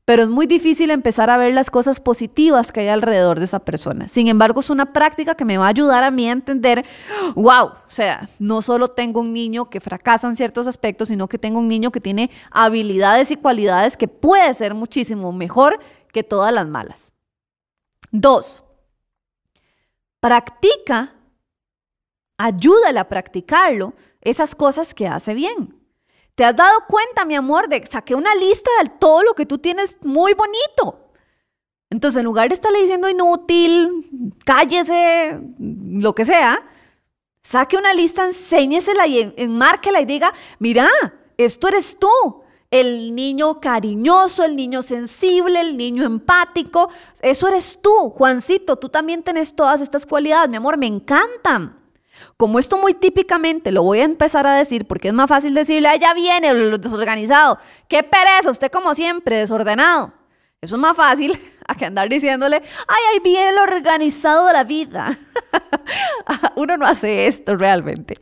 [0.06, 3.60] pero es muy difícil empezar a ver las cosas positivas que hay alrededor de esa
[3.60, 4.08] persona.
[4.08, 6.86] Sin embargo, es una práctica que me va a ayudar a mí a entender,
[7.34, 11.40] wow, o sea, no solo tengo un niño que fracasa en ciertos aspectos, sino que
[11.40, 15.80] tengo un niño que tiene habilidades y cualidades que puede ser muchísimo mejor
[16.14, 17.12] que todas las malas.
[18.12, 18.64] Dos,
[20.20, 21.16] practica,
[22.38, 25.85] ayúdale a practicarlo, esas cosas que hace bien.
[26.36, 29.58] ¿Te has dado cuenta, mi amor, de saqué una lista de todo lo que tú
[29.58, 31.06] tienes muy bonito?
[31.90, 36.68] Entonces, en lugar de estarle diciendo inútil, cállese, lo que sea,
[37.42, 40.90] saque una lista, enséñesela y enmárquela y diga, mira,
[41.38, 42.10] esto eres tú.
[42.70, 46.90] El niño cariñoso, el niño sensible, el niño empático.
[47.22, 48.76] Eso eres tú, Juancito.
[48.76, 51.85] Tú también tienes todas estas cualidades, mi amor, me encantan.
[52.38, 55.90] Como esto muy típicamente lo voy a empezar a decir porque es más fácil decirle,
[55.90, 57.58] ah, ya viene lo desorganizado.
[57.88, 60.14] Qué pereza, usted como siempre, desordenado.
[60.62, 64.64] Eso es más fácil a que andar diciéndole, ay, ahí viene lo organizado de la
[64.64, 65.18] vida.
[66.56, 68.20] Uno no hace esto realmente.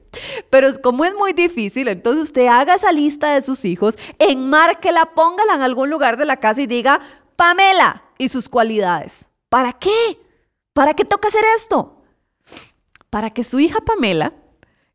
[0.50, 5.56] Pero como es muy difícil, entonces usted haga esa lista de sus hijos, enmárquela, póngala
[5.56, 7.00] en algún lugar de la casa y diga,
[7.36, 9.28] Pamela y sus cualidades.
[9.50, 10.20] ¿Para qué?
[10.74, 12.03] ¿Para qué toca hacer esto?
[13.14, 14.34] Para que su hija Pamela,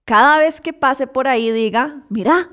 [0.04, 2.50] cada vez que pase por ahí, diga, mira,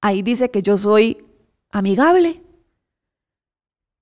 [0.00, 1.22] ahí dice que yo soy
[1.70, 2.42] amigable.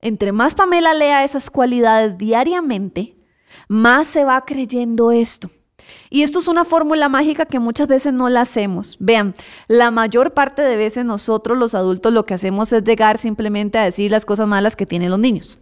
[0.00, 3.16] Entre más Pamela lea esas cualidades diariamente,
[3.66, 5.50] más se va creyendo esto.
[6.10, 8.98] Y esto es una fórmula mágica que muchas veces no la hacemos.
[9.00, 9.34] Vean,
[9.66, 13.84] la mayor parte de veces nosotros los adultos lo que hacemos es llegar simplemente a
[13.84, 15.60] decir las cosas malas que tienen los niños.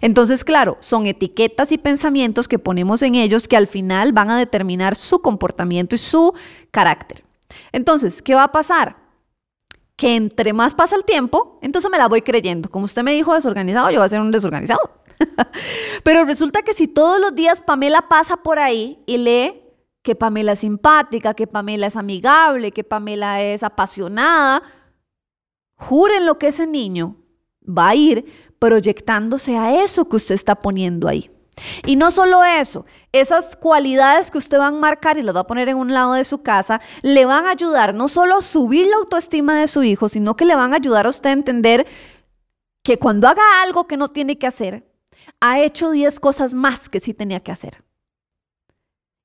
[0.00, 4.38] Entonces, claro, son etiquetas y pensamientos que ponemos en ellos que al final van a
[4.38, 6.34] determinar su comportamiento y su
[6.70, 7.24] carácter.
[7.72, 8.96] Entonces, ¿qué va a pasar?
[9.96, 12.70] Que entre más pasa el tiempo, entonces me la voy creyendo.
[12.70, 15.02] Como usted me dijo desorganizado, yo voy a ser un desorganizado.
[16.04, 19.62] Pero resulta que si todos los días Pamela pasa por ahí y lee
[20.02, 24.62] que Pamela es simpática, que Pamela es amigable, que Pamela es apasionada,
[25.74, 27.16] juren lo que ese niño
[27.68, 28.24] va a ir
[28.58, 31.30] proyectándose a eso que usted está poniendo ahí.
[31.86, 35.46] Y no solo eso, esas cualidades que usted va a marcar y las va a
[35.46, 38.86] poner en un lado de su casa, le van a ayudar no solo a subir
[38.86, 41.86] la autoestima de su hijo, sino que le van a ayudar a usted a entender
[42.82, 44.88] que cuando haga algo que no tiene que hacer,
[45.40, 47.78] ha hecho 10 cosas más que sí tenía que hacer.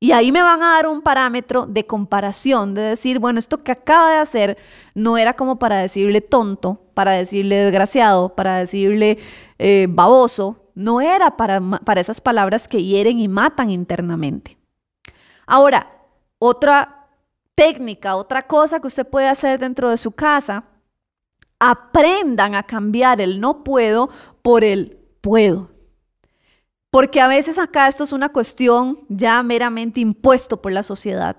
[0.03, 3.71] Y ahí me van a dar un parámetro de comparación, de decir, bueno, esto que
[3.71, 4.57] acaba de hacer
[4.93, 9.17] no era como para decirle tonto, para decirle desgraciado, para decirle
[9.59, 14.57] eh, baboso, no era para, para esas palabras que hieren y matan internamente.
[15.47, 15.89] Ahora,
[16.37, 17.07] otra
[17.55, 20.65] técnica, otra cosa que usted puede hacer dentro de su casa,
[21.59, 24.09] aprendan a cambiar el no puedo
[24.41, 25.72] por el puedo.
[26.93, 31.37] Porque a veces acá esto es una cuestión ya meramente impuesto por la sociedad.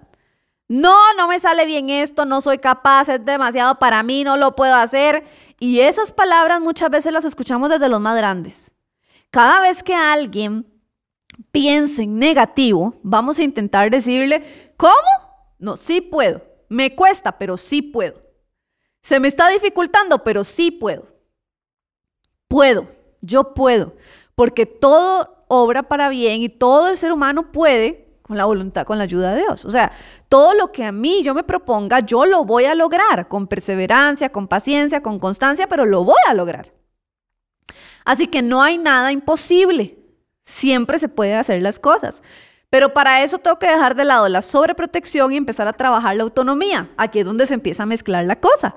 [0.66, 4.56] No, no me sale bien esto, no soy capaz, es demasiado para mí, no lo
[4.56, 5.22] puedo hacer.
[5.60, 8.72] Y esas palabras muchas veces las escuchamos desde los más grandes.
[9.30, 10.66] Cada vez que alguien
[11.52, 14.42] piense en negativo, vamos a intentar decirle,
[14.76, 15.54] ¿cómo?
[15.60, 16.42] No, sí puedo.
[16.68, 18.20] Me cuesta, pero sí puedo.
[19.02, 21.06] Se me está dificultando, pero sí puedo.
[22.48, 22.88] Puedo,
[23.20, 23.94] yo puedo.
[24.34, 28.96] Porque todo obra para bien y todo el ser humano puede con la voluntad, con
[28.96, 29.64] la ayuda de Dios.
[29.64, 29.92] O sea,
[30.28, 34.30] todo lo que a mí yo me proponga, yo lo voy a lograr con perseverancia,
[34.30, 36.72] con paciencia, con constancia, pero lo voy a lograr.
[38.04, 39.98] Así que no hay nada imposible.
[40.42, 42.22] Siempre se puede hacer las cosas.
[42.70, 46.24] Pero para eso tengo que dejar de lado la sobreprotección y empezar a trabajar la
[46.24, 46.90] autonomía.
[46.96, 48.76] Aquí es donde se empieza a mezclar la cosa.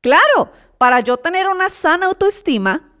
[0.00, 2.92] Claro, para yo tener una sana autoestima,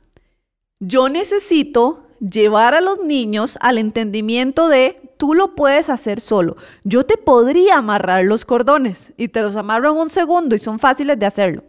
[0.80, 6.56] yo necesito llevar a los niños al entendimiento de tú lo puedes hacer solo.
[6.84, 10.78] Yo te podría amarrar los cordones y te los amarro en un segundo y son
[10.78, 11.64] fáciles de hacerlo.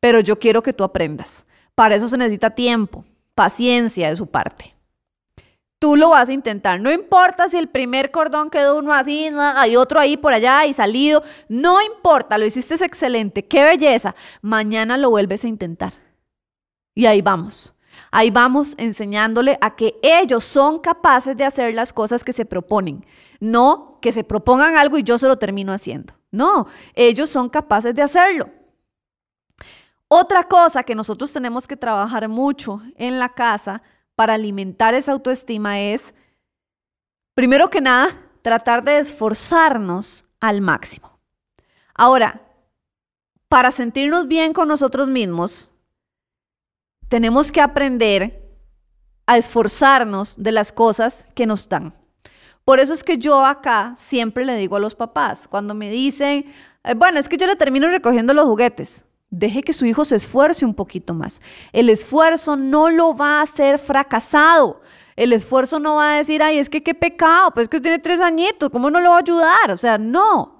[0.00, 1.46] Pero yo quiero que tú aprendas.
[1.74, 4.74] Para eso se necesita tiempo, paciencia de su parte.
[5.78, 6.80] Tú lo vas a intentar.
[6.80, 10.72] No importa si el primer cordón quedó uno así, hay otro ahí por allá y
[10.72, 11.22] salido.
[11.48, 13.44] No importa, lo hiciste excelente.
[13.44, 14.14] Qué belleza.
[14.40, 15.92] Mañana lo vuelves a intentar.
[16.94, 17.73] Y ahí vamos.
[18.16, 23.04] Ahí vamos enseñándole a que ellos son capaces de hacer las cosas que se proponen,
[23.40, 26.14] no que se propongan algo y yo se lo termino haciendo.
[26.30, 28.50] No, ellos son capaces de hacerlo.
[30.06, 33.82] Otra cosa que nosotros tenemos que trabajar mucho en la casa
[34.14, 36.14] para alimentar esa autoestima es,
[37.34, 38.10] primero que nada,
[38.42, 41.18] tratar de esforzarnos al máximo.
[41.96, 42.42] Ahora,
[43.48, 45.72] para sentirnos bien con nosotros mismos,
[47.14, 48.42] tenemos que aprender
[49.24, 51.94] a esforzarnos de las cosas que nos dan.
[52.64, 56.46] Por eso es que yo acá siempre le digo a los papás, cuando me dicen,
[56.82, 60.16] eh, bueno, es que yo le termino recogiendo los juguetes, deje que su hijo se
[60.16, 61.40] esfuerce un poquito más.
[61.72, 64.80] El esfuerzo no lo va a hacer fracasado.
[65.14, 68.00] El esfuerzo no va a decir, ay, es que qué pecado, pues es que tiene
[68.00, 69.70] tres añitos, ¿cómo no lo va a ayudar?
[69.70, 70.53] O sea, no.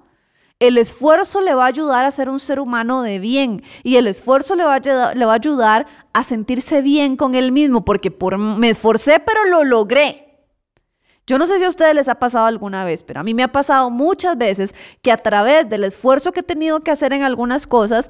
[0.59, 4.07] El esfuerzo le va a ayudar a ser un ser humano de bien y el
[4.07, 9.19] esfuerzo le va a, ayudar a sentirse bien con él mismo porque por, me esforcé
[9.19, 10.21] pero lo logré.
[11.27, 13.43] Yo no sé si a ustedes les ha pasado alguna vez, pero a mí me
[13.43, 17.23] ha pasado muchas veces que a través del esfuerzo que he tenido que hacer en
[17.23, 18.09] algunas cosas,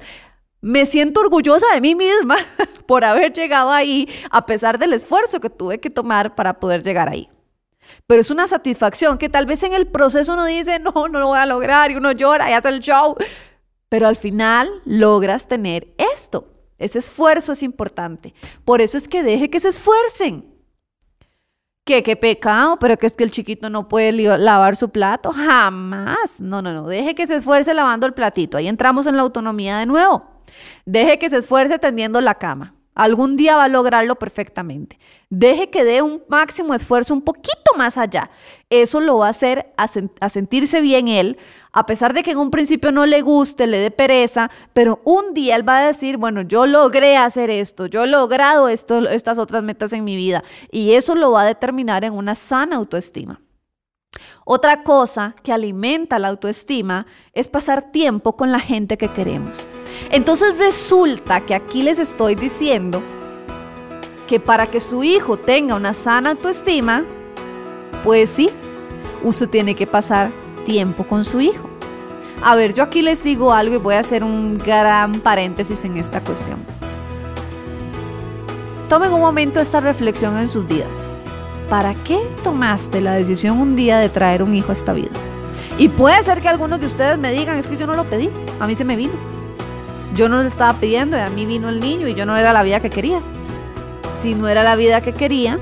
[0.60, 2.36] me siento orgullosa de mí misma
[2.86, 7.08] por haber llegado ahí, a pesar del esfuerzo que tuve que tomar para poder llegar
[7.08, 7.28] ahí.
[8.06, 11.28] Pero es una satisfacción que tal vez en el proceso uno dice, no, no lo
[11.28, 13.16] voy a lograr y uno llora y hace el show.
[13.88, 16.52] Pero al final logras tener esto.
[16.78, 18.34] Ese esfuerzo es importante.
[18.64, 20.56] Por eso es que deje que se esfuercen.
[21.84, 25.32] ¿Qué, qué pecado, pero que es que el chiquito no puede lavar su plato.
[25.32, 26.40] Jamás.
[26.40, 26.88] No, no, no.
[26.88, 28.56] Deje que se esfuerce lavando el platito.
[28.56, 30.24] Ahí entramos en la autonomía de nuevo.
[30.84, 32.75] Deje que se esfuerce tendiendo la cama.
[32.96, 34.98] Algún día va a lograrlo perfectamente.
[35.28, 38.30] Deje que dé un máximo esfuerzo un poquito más allá.
[38.70, 39.86] Eso lo va a hacer a,
[40.30, 41.38] sentirse bien él,
[41.72, 45.34] a pesar de que en un principio no le guste, le dé pereza, pero un
[45.34, 49.62] día él va a decir, bueno, yo logré hacer esto, yo he logrado estas otras
[49.62, 50.42] metas en mi vida.
[50.72, 53.42] Y eso lo va a determinar en una sana autoestima.
[54.46, 59.66] Otra cosa que alimenta la autoestima es pasar tiempo con la gente que queremos.
[60.10, 63.02] Entonces resulta que aquí les estoy diciendo
[64.26, 67.04] que para que su hijo tenga una sana autoestima,
[68.04, 68.50] pues sí,
[69.22, 70.30] usted tiene que pasar
[70.64, 71.68] tiempo con su hijo.
[72.42, 75.96] A ver, yo aquí les digo algo y voy a hacer un gran paréntesis en
[75.96, 76.58] esta cuestión.
[78.88, 81.06] Tomen un momento esta reflexión en sus vidas.
[81.68, 85.10] ¿Para qué tomaste la decisión un día de traer un hijo a esta vida?
[85.78, 88.30] Y puede ser que algunos de ustedes me digan, es que yo no lo pedí,
[88.60, 89.35] a mí se me vino.
[90.16, 92.54] Yo no lo estaba pidiendo y a mí vino el niño y yo no era
[92.54, 93.20] la vida que quería.
[94.18, 95.58] Si no era la vida que quería,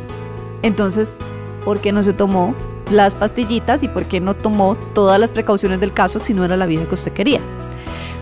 [0.62, 1.18] entonces,
[1.64, 2.54] ¿por qué no se tomó
[2.88, 6.56] las pastillitas y por qué no tomó todas las precauciones del caso si no era
[6.56, 7.40] la vida que usted quería?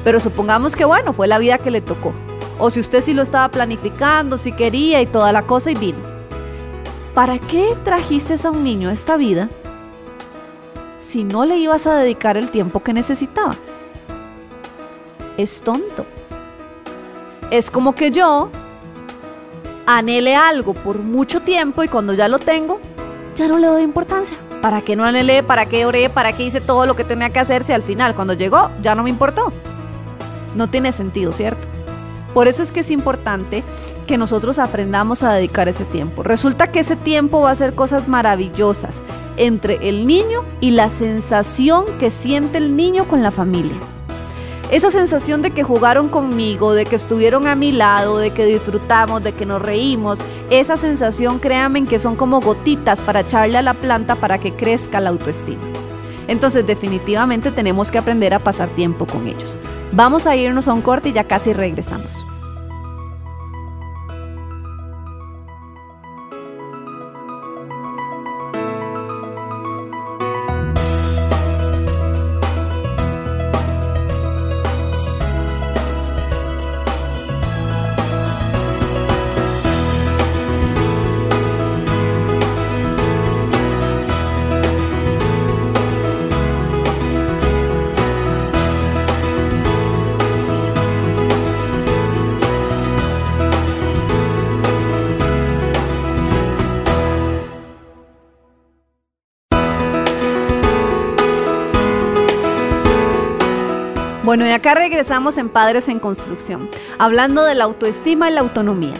[0.04, 2.14] Pero supongamos que, bueno, fue la vida que le tocó.
[2.58, 5.98] O si usted sí lo estaba planificando, si quería y toda la cosa y vino.
[7.14, 9.50] ¿Para qué trajiste a un niño a esta vida
[10.98, 13.54] si no le ibas a dedicar el tiempo que necesitaba?
[15.36, 16.06] Es tonto.
[17.52, 18.48] Es como que yo
[19.84, 22.80] anhele algo por mucho tiempo y cuando ya lo tengo,
[23.34, 24.38] ya no le doy importancia.
[24.62, 25.42] ¿Para qué no anhelé?
[25.42, 26.08] ¿Para qué oré?
[26.08, 28.94] ¿Para qué hice todo lo que tenía que hacer si al final, cuando llegó, ya
[28.94, 29.52] no me importó?
[30.54, 31.68] No tiene sentido, ¿cierto?
[32.32, 33.62] Por eso es que es importante
[34.06, 36.22] que nosotros aprendamos a dedicar ese tiempo.
[36.22, 39.02] Resulta que ese tiempo va a ser cosas maravillosas
[39.36, 43.76] entre el niño y la sensación que siente el niño con la familia.
[44.72, 49.22] Esa sensación de que jugaron conmigo, de que estuvieron a mi lado, de que disfrutamos,
[49.22, 53.74] de que nos reímos, esa sensación créanme que son como gotitas para echarle a la
[53.74, 55.60] planta para que crezca la autoestima.
[56.26, 59.58] Entonces definitivamente tenemos que aprender a pasar tiempo con ellos.
[59.92, 62.24] Vamos a irnos a un corte y ya casi regresamos.
[104.32, 108.94] Bueno, y acá regresamos en Padres en Construcción, hablando de la autoestima y la autonomía.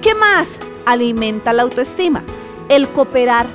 [0.00, 2.22] ¿Qué más alimenta la autoestima?
[2.68, 3.48] El cooperar.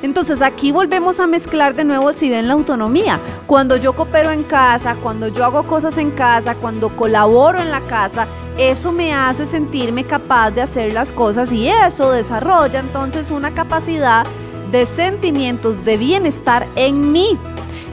[0.00, 3.20] Entonces aquí volvemos a mezclar de nuevo si ven la autonomía.
[3.46, 7.82] Cuando yo coopero en casa, cuando yo hago cosas en casa, cuando colaboro en la
[7.82, 13.52] casa, eso me hace sentirme capaz de hacer las cosas y eso desarrolla entonces una
[13.52, 14.24] capacidad
[14.70, 17.36] de sentimientos de bienestar en mí.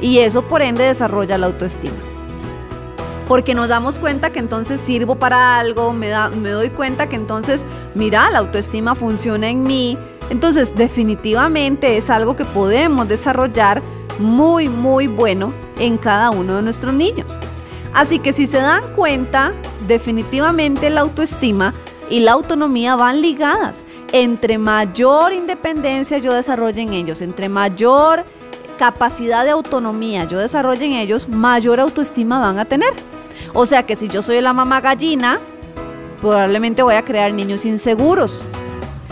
[0.02, 2.09] Y eso por ende desarrolla la autoestima
[3.30, 7.62] porque nos damos cuenta que entonces sirvo para algo, me, doy cuenta que entonces,
[7.94, 10.00] mira, la autoestima funciona en mí.
[10.32, 13.84] Entonces, definitivamente es algo que podemos desarrollar
[14.18, 17.32] muy, muy bueno en cada uno de nuestros niños.
[17.94, 19.54] Así que si se dan cuenta,
[19.88, 21.76] definitivamente la autoestima
[22.10, 23.86] y la autonomía van ligadas.
[24.12, 28.26] Entre mayor independencia yo desarrolle en ellos, entre mayor
[28.80, 32.89] capacidad de autonomía yo desarrolle en ellos, mayor autoestima van a tener.
[33.54, 35.40] O sea que si yo soy la mamá gallina,
[36.22, 38.42] probablemente voy a crear niños inseguros.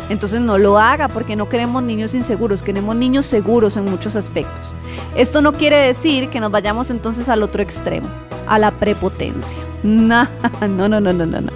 [0.09, 4.67] Entonces no lo haga porque no queremos niños inseguros, queremos niños seguros en muchos aspectos.
[5.15, 8.07] Esto no quiere decir que nos vayamos entonces al otro extremo,
[8.47, 9.59] a la prepotencia.
[9.83, 10.27] No,
[10.61, 11.51] no, no, no, no, no.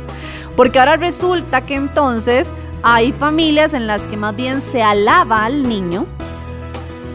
[0.56, 2.52] Porque ahora resulta que entonces
[2.84, 6.06] hay familias en las que más bien se alaba al niño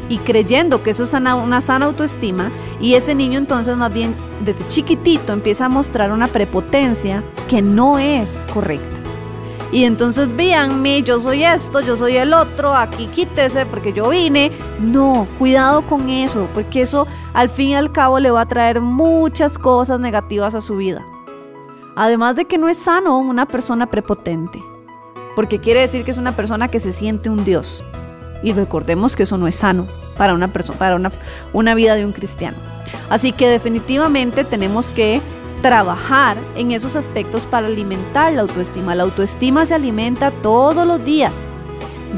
[0.09, 4.15] y creyendo que eso es una sana autoestima y ese niño entonces más bien
[4.45, 8.97] desde chiquitito empieza a mostrar una prepotencia que no es correcta.
[9.73, 14.53] Y entonces véanme, yo soy esto, yo soy el otro, aquí quítese porque yo vine.
[14.81, 18.81] No, cuidado con eso, porque eso al fin y al cabo le va a traer
[18.81, 21.05] muchas cosas negativas a su vida.
[21.97, 24.63] Además de que no es sano una persona prepotente,
[25.35, 27.83] porque quiere decir que es una persona que se siente un Dios.
[28.47, 31.11] Y recordemos que eso no es sano para una persona, para una,
[31.53, 32.57] una vida de un cristiano.
[33.11, 35.21] Así que definitivamente tenemos que
[35.63, 38.95] trabajar en esos aspectos para alimentar la autoestima.
[38.95, 41.33] La autoestima se alimenta todos los días.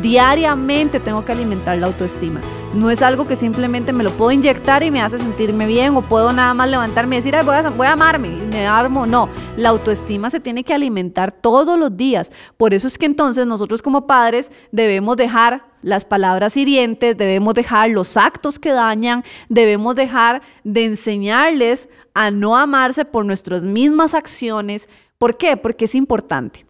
[0.02, 2.40] Diariamente tengo que alimentar la autoestima.
[2.74, 6.02] No es algo que simplemente me lo puedo inyectar y me hace sentirme bien o
[6.02, 9.06] puedo nada más levantarme y decir, voy, a, voy a amarme y me armo.
[9.06, 12.30] No, la autoestima se tiene que alimentar todos los días.
[12.58, 17.88] Por eso es que entonces nosotros como padres debemos dejar las palabras hirientes, debemos dejar
[17.88, 24.90] los actos que dañan, debemos dejar de enseñarles a no amarse por nuestras mismas acciones.
[25.16, 25.56] ¿Por qué?
[25.56, 26.66] Porque es importante.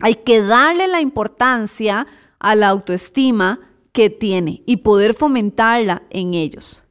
[0.00, 2.08] Hay que darle la importancia
[2.40, 3.60] a la autoestima
[3.92, 6.82] que tiene y poder fomentarla en ellos.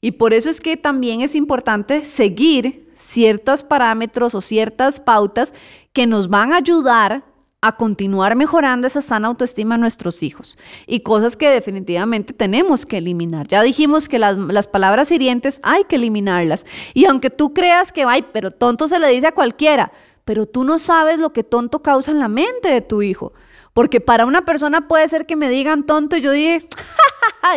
[0.00, 5.54] Y por eso es que también es importante seguir ciertos parámetros o ciertas pautas
[5.92, 7.24] que nos van a ayudar
[7.64, 12.98] a continuar mejorando esa sana autoestima a nuestros hijos y cosas que definitivamente tenemos que
[12.98, 13.46] eliminar.
[13.46, 16.66] Ya dijimos que las, las, palabras hirientes hay que eliminarlas.
[16.92, 19.92] Y aunque tú creas que, ay, pero tonto se le dice a cualquiera,
[20.24, 23.32] pero tú no sabes lo que tonto causa en la mente de tu hijo.
[23.72, 26.66] Porque para una persona puede ser que me digan tonto y yo dije,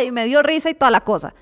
[0.04, 1.34] y me dio risa y toda la cosa.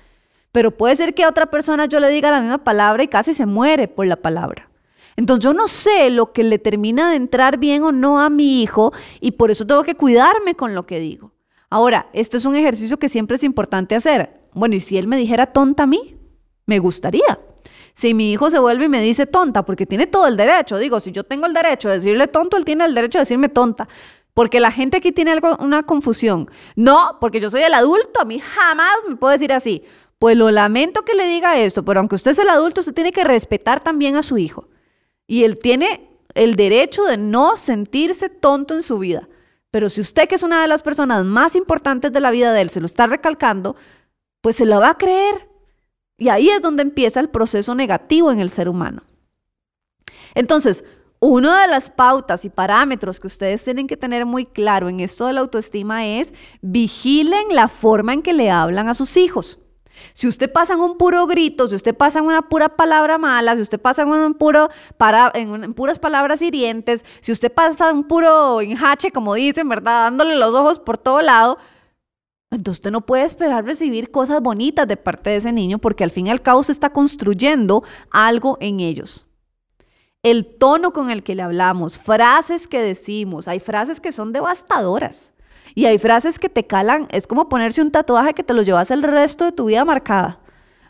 [0.51, 3.33] Pero puede ser que a otra persona yo le diga la misma palabra y casi
[3.33, 4.69] se muere por la palabra.
[5.17, 8.61] Entonces yo no sé lo que le termina de entrar bien o no a mi
[8.61, 11.31] hijo y por eso tengo que cuidarme con lo que digo.
[11.69, 14.41] Ahora, este es un ejercicio que siempre es importante hacer.
[14.53, 16.17] Bueno, ¿y si él me dijera tonta a mí?
[16.65, 17.39] Me gustaría.
[17.93, 20.99] Si mi hijo se vuelve y me dice tonta, porque tiene todo el derecho, digo,
[20.99, 23.87] si yo tengo el derecho de decirle tonto, él tiene el derecho de decirme tonta.
[24.35, 26.51] Porque la gente aquí tiene una confusión.
[26.75, 29.81] No, porque yo soy el adulto, a mí jamás me puede decir así.
[30.19, 33.13] Pues lo lamento que le diga eso, pero aunque usted es el adulto, usted tiene
[33.13, 34.67] que respetar también a su hijo.
[35.25, 39.29] Y él tiene el derecho de no sentirse tonto en su vida.
[39.71, 42.61] Pero si usted, que es una de las personas más importantes de la vida de
[42.61, 43.77] él, se lo está recalcando,
[44.41, 45.49] pues se lo va a creer.
[46.17, 49.03] Y ahí es donde empieza el proceso negativo en el ser humano.
[50.33, 50.83] Entonces,
[51.27, 55.25] una de las pautas y parámetros que ustedes tienen que tener muy claro en esto
[55.25, 59.57] de la autoestima es vigilen la forma en que le hablan a sus hijos.
[60.13, 63.55] Si usted pasa en un puro grito, si usted pasa en una pura palabra mala,
[63.55, 67.97] si usted pasa en, un puro para, en, puras palabras hirientes, si usted pasa en
[67.97, 70.03] un puro enjache, como dicen, ¿verdad?
[70.03, 71.57] Dándole los ojos por todo lado,
[72.51, 76.11] entonces usted no puede esperar recibir cosas bonitas de parte de ese niño porque al
[76.11, 79.24] fin y al cabo se está construyendo algo en ellos
[80.25, 83.47] el tono con el que le hablamos, frases que decimos.
[83.47, 85.33] Hay frases que son devastadoras
[85.75, 87.07] y hay frases que te calan.
[87.11, 90.39] Es como ponerse un tatuaje que te lo llevas el resto de tu vida marcada.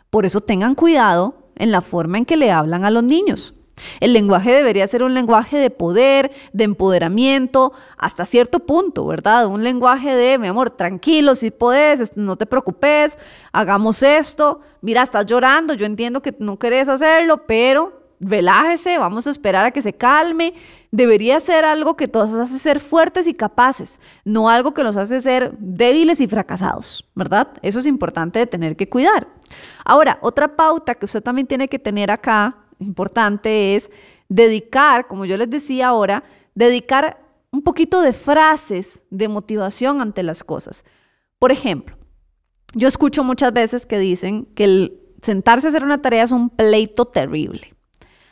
[0.08, 3.52] Por eso tengan cuidado en la forma en que le hablan a los niños.
[4.00, 9.48] El lenguaje debería ser un lenguaje de poder, de empoderamiento, hasta cierto punto, ¿verdad?
[9.48, 13.18] Un lenguaje de, mi amor, tranquilo, si puedes, no te preocupes,
[13.52, 14.62] hagamos esto.
[14.80, 19.70] Mira, estás llorando, yo entiendo que no querés hacerlo, pero relájese, vamos a esperar a
[19.70, 20.54] que se calme.
[20.90, 25.20] Debería ser algo que nos hace ser fuertes y capaces, no algo que nos hace
[25.20, 27.48] ser débiles y fracasados, ¿verdad?
[27.62, 29.28] Eso es importante de tener que cuidar.
[29.84, 33.90] Ahora, otra pauta que usted también tiene que tener acá, importante, es
[34.28, 40.44] dedicar, como yo les decía ahora, dedicar un poquito de frases de motivación ante las
[40.44, 40.84] cosas.
[41.38, 41.96] Por ejemplo,
[42.74, 46.50] yo escucho muchas veces que dicen que el sentarse a hacer una tarea es un
[46.50, 47.75] pleito terrible.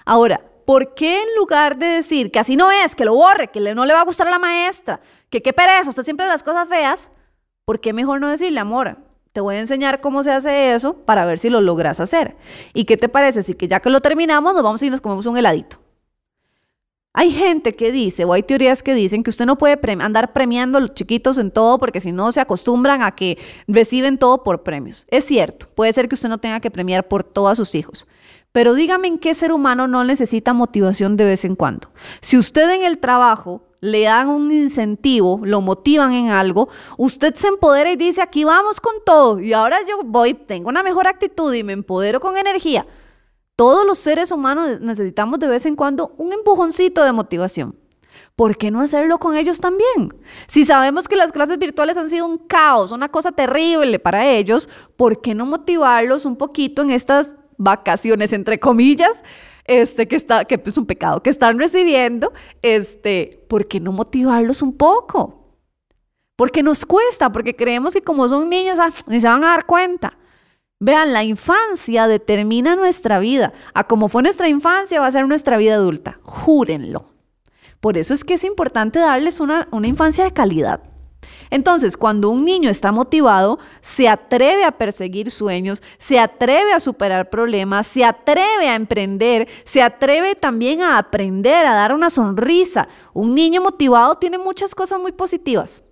[0.04, 3.60] Ahora, ¿por qué en lugar de decir que así no es, que lo borre, que
[3.74, 5.00] no le va a gustar a la maestra,
[5.30, 7.10] que qué pereza, usted siempre las cosas feas,
[7.64, 8.98] ¿por qué mejor no decirle, amor,
[9.32, 12.36] te voy a enseñar cómo se hace eso para ver si lo logras hacer?
[12.72, 15.26] ¿Y qué te parece si que ya que lo terminamos nos vamos y nos comemos
[15.26, 15.78] un heladito?
[17.16, 20.78] Hay gente que dice, o hay teorías que dicen que usted no puede andar premiando
[20.78, 23.38] a los chiquitos en todo porque si no se acostumbran a que
[23.68, 25.06] reciben todo por premios.
[25.08, 28.08] Es cierto, puede ser que usted no tenga que premiar por todos sus hijos,
[28.54, 31.90] pero dígame en qué ser humano no necesita motivación de vez en cuando.
[32.20, 37.48] Si usted en el trabajo le dan un incentivo, lo motivan en algo, usted se
[37.48, 39.40] empodera y dice, aquí vamos con todo.
[39.40, 42.86] Y ahora yo voy, tengo una mejor actitud y me empodero con energía.
[43.56, 47.76] Todos los seres humanos necesitamos de vez en cuando un empujoncito de motivación.
[48.36, 50.14] ¿Por qué no hacerlo con ellos también?
[50.46, 54.68] Si sabemos que las clases virtuales han sido un caos, una cosa terrible para ellos,
[54.96, 59.22] ¿por qué no motivarlos un poquito en estas vacaciones, entre comillas,
[59.64, 62.32] este, que, está, que es un pecado, que están recibiendo,
[62.62, 65.58] este, ¿por qué no motivarlos un poco?
[66.36, 69.66] Porque nos cuesta, porque creemos que como son niños, ah, ni se van a dar
[69.66, 70.18] cuenta.
[70.80, 73.52] Vean, la infancia determina nuestra vida.
[73.72, 76.18] A como fue nuestra infancia va a ser nuestra vida adulta.
[76.22, 77.14] Júrenlo.
[77.80, 80.82] Por eso es que es importante darles una, una infancia de calidad.
[81.50, 87.30] Entonces, cuando un niño está motivado, se atreve a perseguir sueños, se atreve a superar
[87.30, 92.88] problemas, se atreve a emprender, se atreve también a aprender, a dar una sonrisa.
[93.12, 95.82] Un niño motivado tiene muchas cosas muy positivas.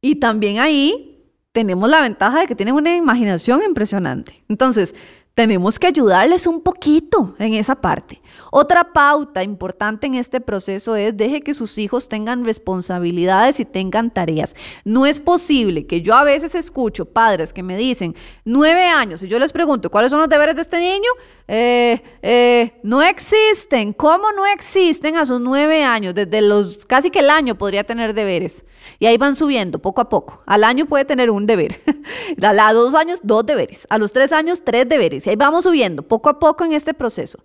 [0.00, 1.18] Y también ahí
[1.52, 4.44] tenemos la ventaja de que tienen una imaginación impresionante.
[4.48, 4.94] Entonces,
[5.38, 8.20] tenemos que ayudarles un poquito en esa parte.
[8.50, 14.10] Otra pauta importante en este proceso es deje que sus hijos tengan responsabilidades y tengan
[14.12, 14.56] tareas.
[14.84, 19.28] No es posible que yo a veces escucho padres que me dicen nueve años y
[19.28, 21.10] yo les pregunto cuáles son los deberes de este niño.
[21.46, 23.92] Eh, eh, no existen.
[23.92, 26.14] ¿Cómo no existen a sus nueve años?
[26.14, 28.64] Desde los casi que el año podría tener deberes.
[28.98, 30.42] Y ahí van subiendo poco a poco.
[30.46, 31.80] Al año puede tener un deber.
[32.42, 33.86] a los dos años, dos deberes.
[33.90, 35.26] A los tres años, tres deberes.
[35.26, 37.38] Y ahí vamos subiendo poco a poco en este proceso.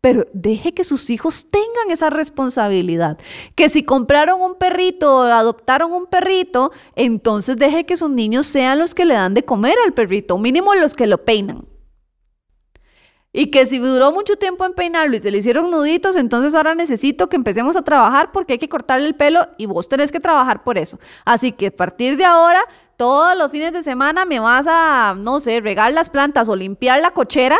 [0.00, 3.18] Pero deje que sus hijos tengan esa responsabilidad.
[3.54, 8.78] Que si compraron un perrito o adoptaron un perrito, entonces deje que sus niños sean
[8.78, 11.69] los que le dan de comer al perrito, mínimo los que lo peinan.
[13.32, 16.74] Y que si duró mucho tiempo en peinarlo y se le hicieron nuditos, entonces ahora
[16.74, 20.18] necesito que empecemos a trabajar porque hay que cortarle el pelo y vos tenés que
[20.18, 20.98] trabajar por eso.
[21.24, 22.60] Así que a partir de ahora,
[22.96, 27.00] todos los fines de semana me vas a, no sé, regar las plantas o limpiar
[27.00, 27.58] la cochera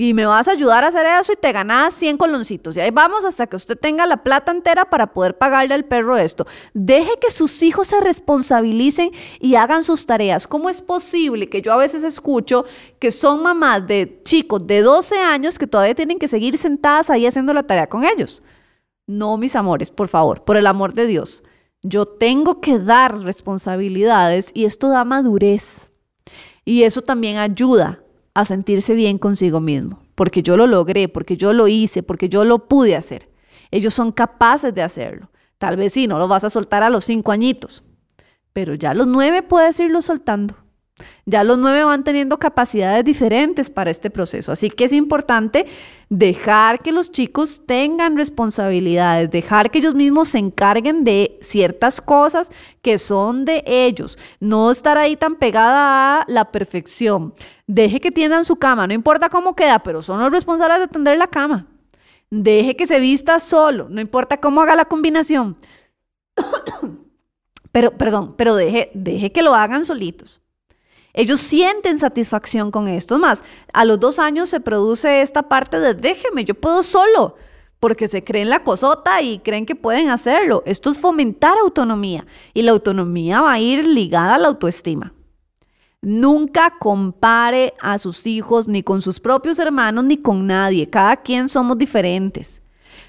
[0.00, 2.74] y me vas a ayudar a hacer eso y te ganas 100 coloncitos.
[2.74, 6.16] Y ahí vamos hasta que usted tenga la plata entera para poder pagarle al perro
[6.16, 6.46] esto.
[6.72, 10.46] Deje que sus hijos se responsabilicen y hagan sus tareas.
[10.46, 12.64] ¿Cómo es posible que yo a veces escucho
[12.98, 17.26] que son mamás de chicos de 12 años que todavía tienen que seguir sentadas ahí
[17.26, 18.42] haciendo la tarea con ellos?
[19.06, 21.42] No, mis amores, por favor, por el amor de Dios.
[21.82, 25.90] Yo tengo que dar responsabilidades y esto da madurez.
[26.64, 27.99] Y eso también ayuda
[28.34, 32.44] a sentirse bien consigo mismo, porque yo lo logré, porque yo lo hice, porque yo
[32.44, 33.28] lo pude hacer.
[33.70, 35.30] Ellos son capaces de hacerlo.
[35.58, 37.84] Tal vez sí, no lo vas a soltar a los cinco añitos,
[38.52, 40.56] pero ya a los nueve puedes irlo soltando.
[41.26, 44.52] Ya los nueve van teniendo capacidades diferentes para este proceso.
[44.52, 45.66] Así que es importante
[46.08, 52.50] dejar que los chicos tengan responsabilidades, dejar que ellos mismos se encarguen de ciertas cosas
[52.82, 54.18] que son de ellos.
[54.40, 57.32] No estar ahí tan pegada a la perfección.
[57.66, 61.16] Deje que tiendan su cama, no importa cómo queda, pero son los responsables de tender
[61.16, 61.66] la cama.
[62.30, 65.56] Deje que se vista solo, no importa cómo haga la combinación.
[67.72, 70.39] pero, perdón, pero deje, deje que lo hagan solitos.
[71.12, 73.16] Ellos sienten satisfacción con esto.
[73.16, 73.42] Es más,
[73.72, 77.36] a los dos años se produce esta parte de déjeme, yo puedo solo,
[77.80, 80.62] porque se creen la cosota y creen que pueden hacerlo.
[80.66, 85.14] Esto es fomentar autonomía y la autonomía va a ir ligada a la autoestima.
[86.02, 90.88] Nunca compare a sus hijos ni con sus propios hermanos ni con nadie.
[90.88, 92.62] Cada quien somos diferentes.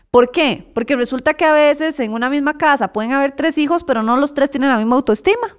[0.10, 0.70] ¿Por qué?
[0.74, 4.18] Porque resulta que a veces en una misma casa pueden haber tres hijos, pero no
[4.18, 5.56] los tres tienen la misma autoestima.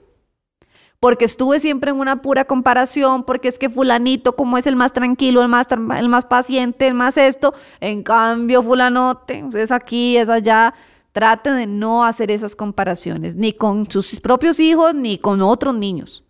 [1.03, 4.93] Porque estuve siempre en una pura comparación, porque es que fulanito como es el más
[4.93, 10.29] tranquilo, el más, el más paciente, el más esto, en cambio fulanote es aquí, es
[10.29, 10.75] allá.
[11.11, 16.23] Trate de no hacer esas comparaciones, ni con sus propios hijos, ni con otros niños.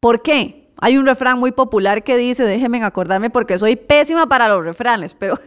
[0.00, 0.72] ¿Por qué?
[0.78, 5.14] Hay un refrán muy popular que dice, déjenme acordarme porque soy pésima para los refranes,
[5.14, 5.38] pero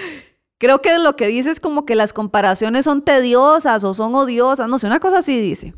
[0.56, 4.70] creo que lo que dice es como que las comparaciones son tediosas o son odiosas,
[4.70, 5.74] no sé, una cosa así dice.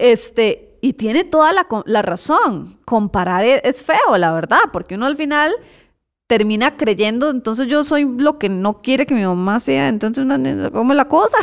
[0.00, 2.78] Este, y tiene toda la, razón.
[2.84, 5.52] Comparar es, es, feo, la verdad, porque uno al final
[6.26, 10.24] termina creyendo, entonces yo soy lo que no quiere que mi mamá sea, entonces,
[10.72, 11.36] ¿cómo es la cosa?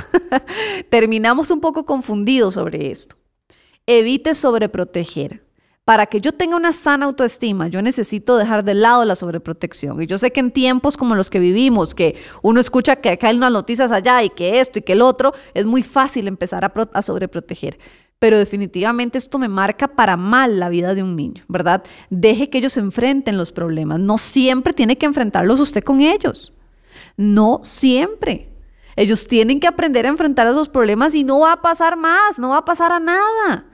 [0.90, 3.16] Terminamos un poco confundidos sobre esto.
[3.86, 5.44] Evite sobreproteger
[5.88, 10.02] para que yo tenga una sana autoestima, yo necesito dejar de lado la sobreprotección.
[10.02, 13.30] Y yo sé que en tiempos como los que vivimos, que uno escucha que acá
[13.30, 16.66] hay unas noticias allá y que esto y que el otro, es muy fácil empezar
[16.66, 17.78] a, a sobreproteger.
[18.20, 21.84] Pero definitivamente esto me marca para mal la vida de un niño, ¿verdad?
[22.10, 24.00] Deje que ellos enfrenten los problemas.
[24.00, 26.54] No siempre tiene que enfrentarlos usted con ellos.
[27.16, 28.50] No siempre.
[28.96, 32.50] Ellos tienen que aprender a enfrentar esos problemas y no va a pasar más, no
[32.50, 33.66] va a pasar a nada.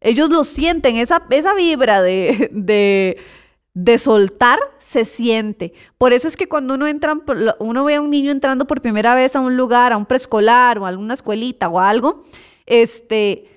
[0.00, 3.18] Ellos lo sienten, esa, esa vibra de, de,
[3.74, 5.72] de, soltar se siente.
[5.98, 7.18] Por eso es que cuando uno, entra,
[7.58, 10.78] uno ve a un niño entrando por primera vez a un lugar, a un preescolar
[10.78, 12.22] o a alguna escuelita o algo,
[12.64, 13.49] este,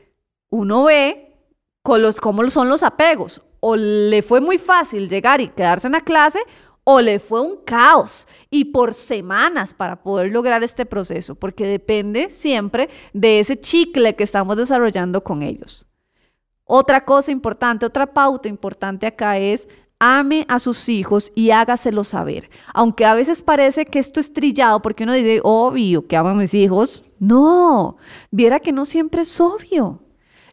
[0.54, 1.36] uno ve
[1.82, 3.42] con los, cómo son los apegos.
[3.60, 6.40] O le fue muy fácil llegar y quedarse en la clase,
[6.84, 12.30] o le fue un caos y por semanas para poder lograr este proceso, porque depende
[12.30, 15.88] siempre de ese chicle que estamos desarrollando con ellos.
[16.66, 22.50] Otra cosa importante, otra pauta importante acá es ame a sus hijos y hágaselo saber.
[22.76, 26.34] Aunque a veces parece que esto es trillado porque uno dice, obvio que amo a
[26.36, 27.04] mis hijos.
[27.18, 27.98] No,
[28.30, 30.03] viera que no siempre es obvio.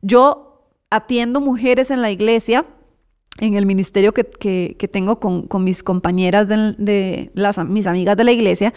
[0.02, 2.66] Yo atiendo mujeres en la iglesia,
[3.38, 4.24] en el ministerio que,
[4.90, 8.74] tengo con, mis compañeras de, las, mis amigas de la iglesia,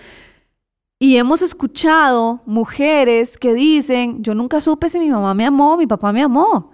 [0.99, 5.87] y hemos escuchado mujeres que dicen, yo nunca supe si mi mamá me amó, mi
[5.87, 6.71] papá me amó.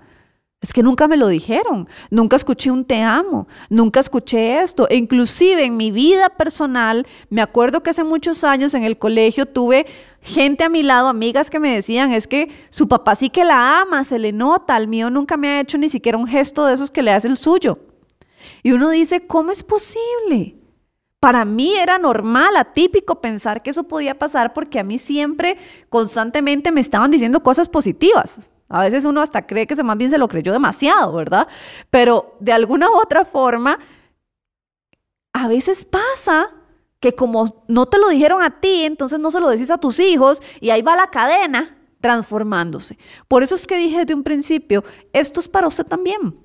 [0.61, 4.89] Es que nunca me lo dijeron, nunca escuché un te amo, nunca escuché esto.
[4.89, 9.45] E inclusive en mi vida personal, me acuerdo que hace muchos años en el colegio
[9.45, 9.85] tuve
[10.21, 13.79] gente a mi lado, amigas que me decían, es que su papá sí que la
[13.79, 16.73] ama, se le nota, al mío nunca me ha hecho ni siquiera un gesto de
[16.73, 17.79] esos que le hace el suyo.
[18.61, 20.57] Y uno dice, ¿cómo es posible?
[21.21, 25.57] Para mí era normal, atípico pensar que eso podía pasar porque a mí siempre,
[25.87, 28.39] constantemente me estaban diciendo cosas positivas.
[28.69, 31.47] A veces uno hasta cree que se más bien se lo creyó demasiado, ¿verdad?
[31.89, 33.79] Pero de alguna u otra forma,
[35.33, 36.51] a veces pasa
[36.99, 39.99] que como no te lo dijeron a ti, entonces no se lo decís a tus
[39.99, 42.97] hijos y ahí va la cadena transformándose.
[43.27, 46.39] Por eso es que dije desde un principio, esto es para usted también,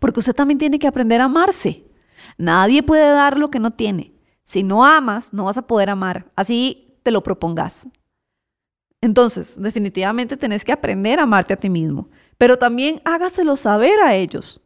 [0.00, 1.84] porque usted también tiene que aprender a amarse.
[2.38, 4.14] Nadie puede dar lo que no tiene.
[4.42, 6.30] Si no amas, no vas a poder amar.
[6.36, 7.88] Así te lo propongas.
[9.00, 14.14] Entonces, definitivamente tenés que aprender a amarte a ti mismo, pero también hágaselo saber a
[14.14, 14.62] ellos.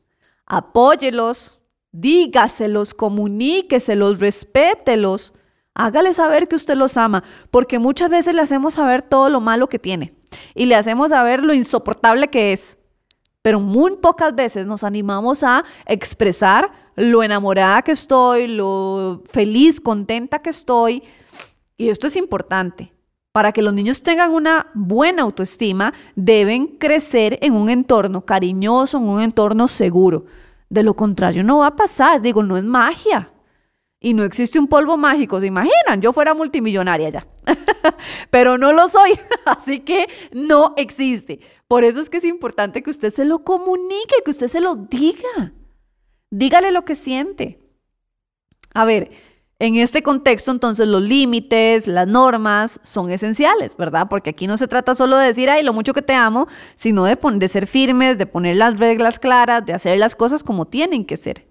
[0.47, 1.61] Apóyelos,
[1.93, 5.33] dígaselos, comuníqueselos, respételos.
[5.75, 9.69] Hágale saber que usted los ama, porque muchas veces le hacemos saber todo lo malo
[9.69, 10.15] que tiene
[10.55, 12.77] y le hacemos saber lo insoportable que es.
[13.43, 20.41] Pero muy pocas veces nos animamos a expresar lo enamorada que estoy, lo feliz, contenta
[20.41, 21.03] que estoy.
[21.79, 22.93] Y esto es importante.
[23.33, 29.05] Para que los niños tengan una buena autoestima, deben crecer en un entorno cariñoso, en
[29.05, 30.25] un entorno seguro.
[30.69, 32.21] De lo contrario, no va a pasar.
[32.21, 33.33] Digo, no es magia.
[34.01, 36.01] Y no existe un polvo mágico, ¿se imaginan?
[36.01, 37.27] Yo fuera multimillonaria ya.
[38.31, 39.13] Pero no lo soy,
[39.45, 41.41] así que no existe.
[41.69, 44.75] Por eso es que es importante que usted se lo comunique, que usted se lo
[44.75, 45.53] diga.
[46.31, 47.61] Dígale lo que siente.
[48.73, 49.11] A ver,
[49.61, 54.07] en este contexto, entonces, los límites, las normas son esenciales, ¿verdad?
[54.09, 57.05] Porque aquí no se trata solo de decir, ay, lo mucho que te amo, sino
[57.05, 61.19] de, ser firmes, de poner las reglas claras, de hacer las cosas como tienen que
[61.19, 61.47] ser.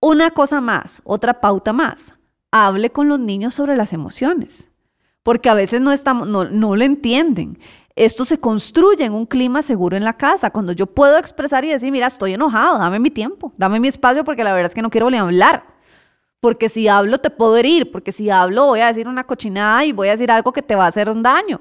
[0.00, 2.14] Una cosa más, otra pauta más,
[2.50, 4.70] hable con los niños sobre las emociones,
[5.22, 7.58] porque a veces no, estamos, lo entienden.
[7.94, 11.68] Esto se construye en un clima seguro en la casa, cuando yo puedo expresar y
[11.68, 14.80] decir, mira, estoy enojado, dame mi tiempo, dame mi espacio porque la verdad es que
[14.80, 15.71] no quiero volver hablar
[16.42, 19.92] porque si hablo te puedo herir, porque si hablo voy a decir una cochinada y
[19.92, 21.60] voy a decir algo que te va a hacer un daño.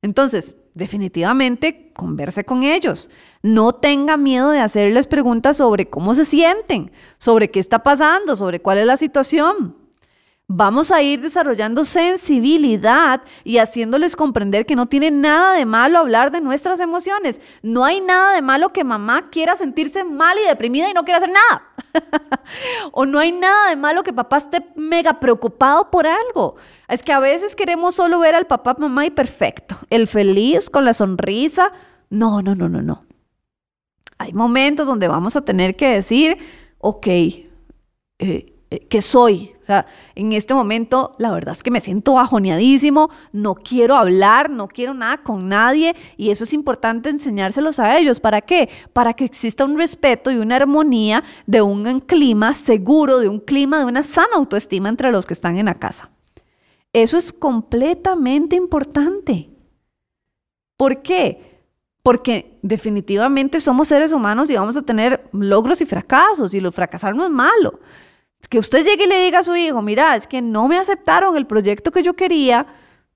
[0.00, 3.10] Entonces, definitivamente, converse con ellos.
[3.42, 8.62] No tenga miedo de hacerles preguntas sobre cómo se sienten, sobre qué está pasando, sobre
[8.62, 9.76] cuál es la situación.
[10.48, 16.30] Vamos a ir desarrollando sensibilidad y haciéndoles comprender que no tiene nada de malo hablar
[16.30, 17.40] de nuestras emociones.
[17.62, 21.18] No hay nada de malo que mamá quiera sentirse mal y deprimida y no quiera
[21.18, 21.72] hacer nada.
[22.92, 26.56] o no hay nada de malo que papá esté mega preocupado por algo.
[26.88, 29.76] Es que a veces queremos solo ver al papá, mamá y perfecto.
[29.88, 31.72] El feliz con la sonrisa.
[32.10, 33.06] No, no, no, no, no.
[34.18, 36.36] Hay momentos donde vamos a tener que decir,
[36.78, 37.46] ok, eh,
[38.18, 38.54] eh,
[38.88, 39.54] ¿qué soy?
[39.72, 44.68] Sea, en este momento la verdad es que me siento bajoneadísimo, no quiero hablar, no
[44.68, 48.20] quiero nada con nadie y eso es importante enseñárselos a ellos.
[48.20, 48.68] ¿Para qué?
[48.92, 53.78] Para que exista un respeto y una armonía de un clima seguro, de un clima
[53.78, 56.10] de una sana autoestima entre los que están en la casa.
[56.92, 59.48] Eso es completamente importante.
[60.76, 61.62] ¿Por qué?
[62.02, 67.14] Porque definitivamente somos seres humanos y vamos a tener logros y fracasos y lo fracasar
[67.14, 67.80] no es malo.
[68.48, 71.36] Que usted llegue y le diga a su hijo, mira, es que no me aceptaron
[71.36, 72.66] el proyecto que yo quería,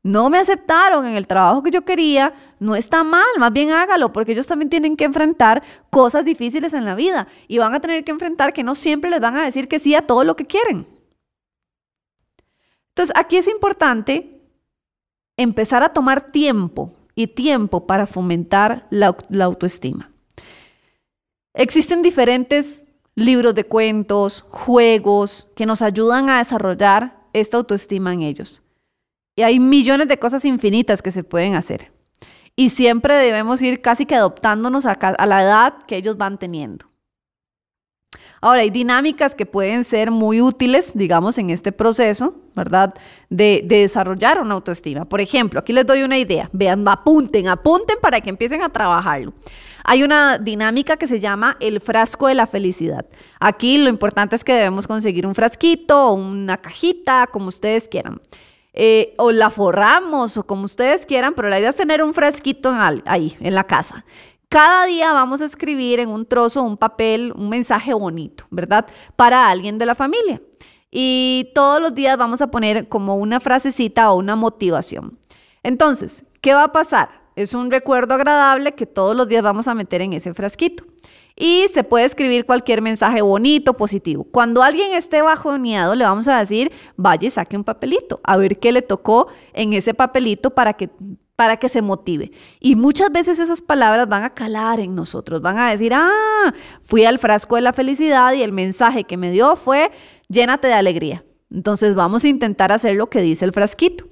[0.02, 4.12] no me aceptaron en el trabajo que yo quería, no está mal, más bien hágalo,
[4.12, 8.04] porque ellos también tienen que enfrentar cosas difíciles en la vida y van a tener
[8.04, 10.46] que enfrentar que no siempre les van a decir que sí a todo lo que
[10.46, 10.86] quieren.
[12.90, 14.40] Entonces, aquí es importante
[15.36, 20.12] empezar a tomar tiempo y tiempo para fomentar la, la autoestima.
[21.52, 22.84] Existen diferentes
[23.16, 28.62] libros de cuentos, juegos que nos ayudan a desarrollar esta autoestima en ellos.
[29.34, 31.90] Y hay millones de cosas infinitas que se pueden hacer.
[32.54, 34.96] Y siempre debemos ir casi que adoptándonos a,
[35.26, 36.86] la edad que ellos van teniendo.
[38.46, 42.94] Ahora, hay dinámicas que pueden ser muy útiles, digamos, en este proceso, ¿verdad?
[43.28, 45.04] De, de, desarrollar una autoestima.
[45.04, 46.48] Por ejemplo, aquí les doy una idea.
[46.52, 49.32] Vean, apunten, apunten para que empiecen a trabajarlo.
[49.82, 53.04] Hay una dinámica que se llama el frasco de la felicidad.
[53.40, 58.20] Aquí lo importante es que debemos conseguir un frasquito o una cajita, como ustedes quieran.
[58.74, 62.72] Eh, o la forramos o como ustedes quieran, pero la idea es tener un frasquito
[63.06, 64.04] ahí, en la casa.
[64.48, 68.86] Cada día vamos a escribir en un trozo, un papel, un mensaje bonito, ¿verdad?
[69.16, 70.40] Para alguien de la familia.
[70.90, 75.18] Y todos los días vamos a poner como una frasecita o una motivación.
[75.62, 77.26] Entonces, ¿qué va a pasar?
[77.34, 80.84] Es un recuerdo agradable que todos los días vamos a meter en ese frasquito.
[81.34, 84.24] Y se puede escribir cualquier mensaje bonito, positivo.
[84.24, 88.72] Cuando alguien esté bajoneado, le vamos a decir, vaya saque un papelito, a ver qué
[88.72, 90.88] le tocó en ese papelito para que
[91.36, 92.32] para que se motive.
[92.58, 97.04] Y muchas veces esas palabras van a calar en nosotros, van a decir, ah, fui
[97.04, 99.92] al frasco de la felicidad y el mensaje que me dio fue,
[100.28, 101.24] llénate de alegría.
[101.50, 104.04] Entonces vamos a intentar hacer lo que dice el frasquito.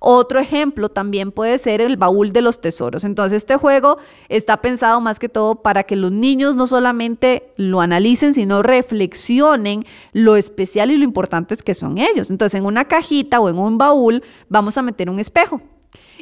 [0.00, 3.04] Otro ejemplo también puede ser el baúl de los tesoros.
[3.04, 3.98] Entonces este juego
[4.28, 9.84] está pensado más que todo para que los niños no solamente lo analicen, sino reflexionen
[10.12, 12.30] lo especial y lo importantes que son ellos.
[12.30, 15.60] Entonces en una cajita o en un baúl vamos a meter un espejo.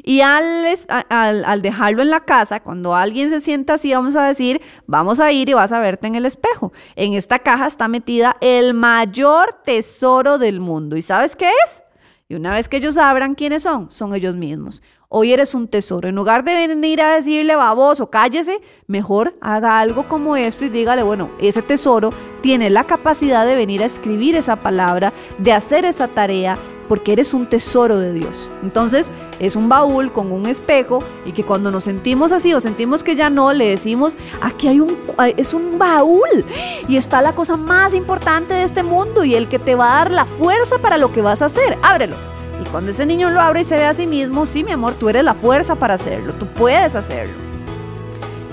[0.03, 5.21] Y al, dejarlo en la casa, cuando alguien se sienta así, vamos a decir, vamos
[5.21, 6.73] a ir y vas a verte en el espejo.
[6.97, 10.97] En esta caja está metida el mayor tesoro del mundo.
[10.97, 11.83] ¿Y sabes qué es?
[12.29, 14.83] Y una vez que ellos abran quiénes son, son ellos mismos.
[15.09, 16.09] Hoy eres un tesoro.
[16.09, 21.03] En lugar de venir a decirle baboso, cállese, mejor haga algo como esto y dígale,
[21.03, 22.11] bueno, ese tesoro
[22.41, 26.59] tiene la capacidad de venir a escribir esa palabra, de hacer esa tarea,
[26.89, 28.49] porque eres un tesoro de Dios.
[28.63, 33.03] Entonces es un baúl con un espejo y que cuando nos sentimos así o sentimos
[33.03, 34.97] que ya no, le decimos, aquí hay un,
[35.37, 36.45] es un baúl
[36.89, 39.97] y está la cosa más importante de este mundo y el que te va a
[39.97, 41.79] dar la fuerza para lo que vas a hacer.
[41.83, 42.17] Ábrelo.
[42.65, 44.95] Y cuando ese niño lo abre y se ve a sí mismo, sí, mi amor,
[44.95, 47.44] tú eres la fuerza para hacerlo, tú puedes hacerlo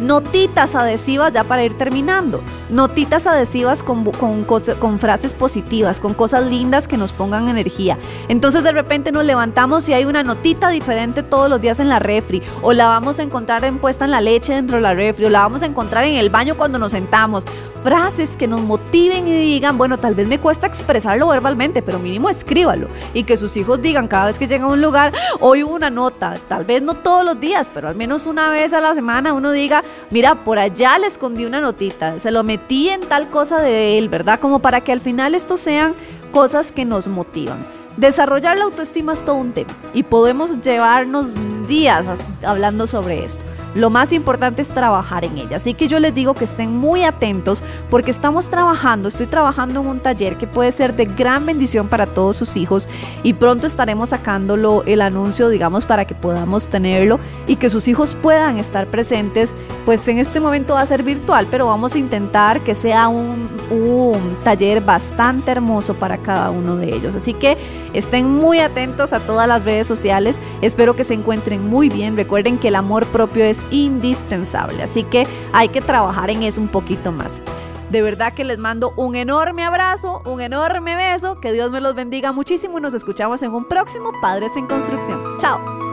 [0.02, 2.42] notitas adhesivas ya para ir terminando.
[2.70, 7.98] Notitas adhesivas con, con, frases positivas, con cosas lindas que nos pongan energía.
[8.28, 12.00] Entonces de repente nos levantamos y hay una notita diferente todos los días en la
[12.00, 12.42] refri.
[12.62, 15.26] O la vamos a encontrar en, puesta en la leche dentro de la refri.
[15.26, 17.46] O la vamos a encontrar en el baño cuando nos sentamos.
[17.84, 22.30] Frases que nos motiven y digan, bueno, tal vez me cuesta expresarlo verbalmente, pero mínimo
[22.30, 22.88] escríbalo.
[23.14, 25.90] Y que sus hijos digan cada vez que llegan a un lugar, hoy hubo una
[25.90, 26.36] nota.
[26.48, 29.52] Tal vez no todos los días, pero al menos una vez a la semana uno
[29.52, 33.98] diga, mira, por allá le escondí una notita, se lo metí en tal cosa de
[33.98, 34.40] él, ¿verdad?
[34.40, 35.94] Como para que al final estos sean
[36.32, 37.66] cosas que nos motivan.
[37.98, 41.36] Desarrollar la autoestima es todo un tema y podemos llevarnos
[41.68, 42.06] días
[42.44, 43.44] hablando sobre esto.
[43.74, 45.58] Lo más importante es trabajar en ella.
[45.58, 49.88] Así que yo les digo que estén muy atentos porque estamos trabajando, estoy trabajando en
[49.88, 52.90] un taller que puede ser de gran bendición para todos sus hijos
[53.24, 58.18] y pronto estaremos sacándolo el anuncio, digamos, para que podamos tenerlo y que sus hijos
[58.22, 59.54] puedan estar presentes.
[59.86, 63.50] Pues en este momento va a ser virtual, pero vamos a intentar que sea un,
[63.70, 67.16] un taller bastante hermoso para cada uno de ellos.
[67.16, 67.58] Así que
[67.94, 70.40] estén muy atentos a todas las redes sociales.
[70.62, 72.16] Espero que se encuentren muy bien.
[72.16, 74.84] Recuerden que el amor propio indispensable.
[74.84, 77.40] Así que hay que trabajar en eso un poquito más.
[77.90, 81.94] De verdad que les mando un enorme abrazo, un enorme beso, que Dios me los
[81.94, 85.38] bendiga muchísimo y nos escuchamos en un próximo Padres en Construcción.
[85.38, 85.91] Chao.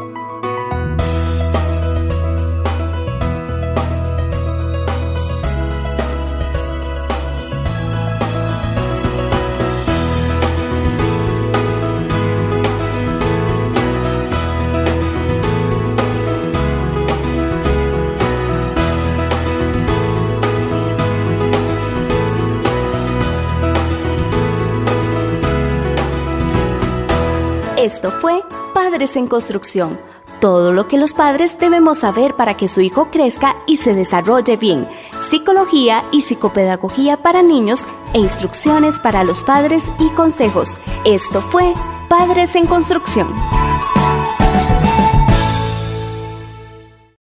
[27.79, 28.43] Esto fue
[28.75, 30.01] Padres en Construcción.
[30.41, 34.57] Todo lo que los padres debemos saber para que su hijo crezca y se desarrolle
[34.57, 34.89] bien.
[35.31, 40.81] Psicología y psicopedagogía para niños e instrucciones para los padres y consejos.
[41.05, 41.73] Esto fue
[42.09, 43.33] Padres en Construcción.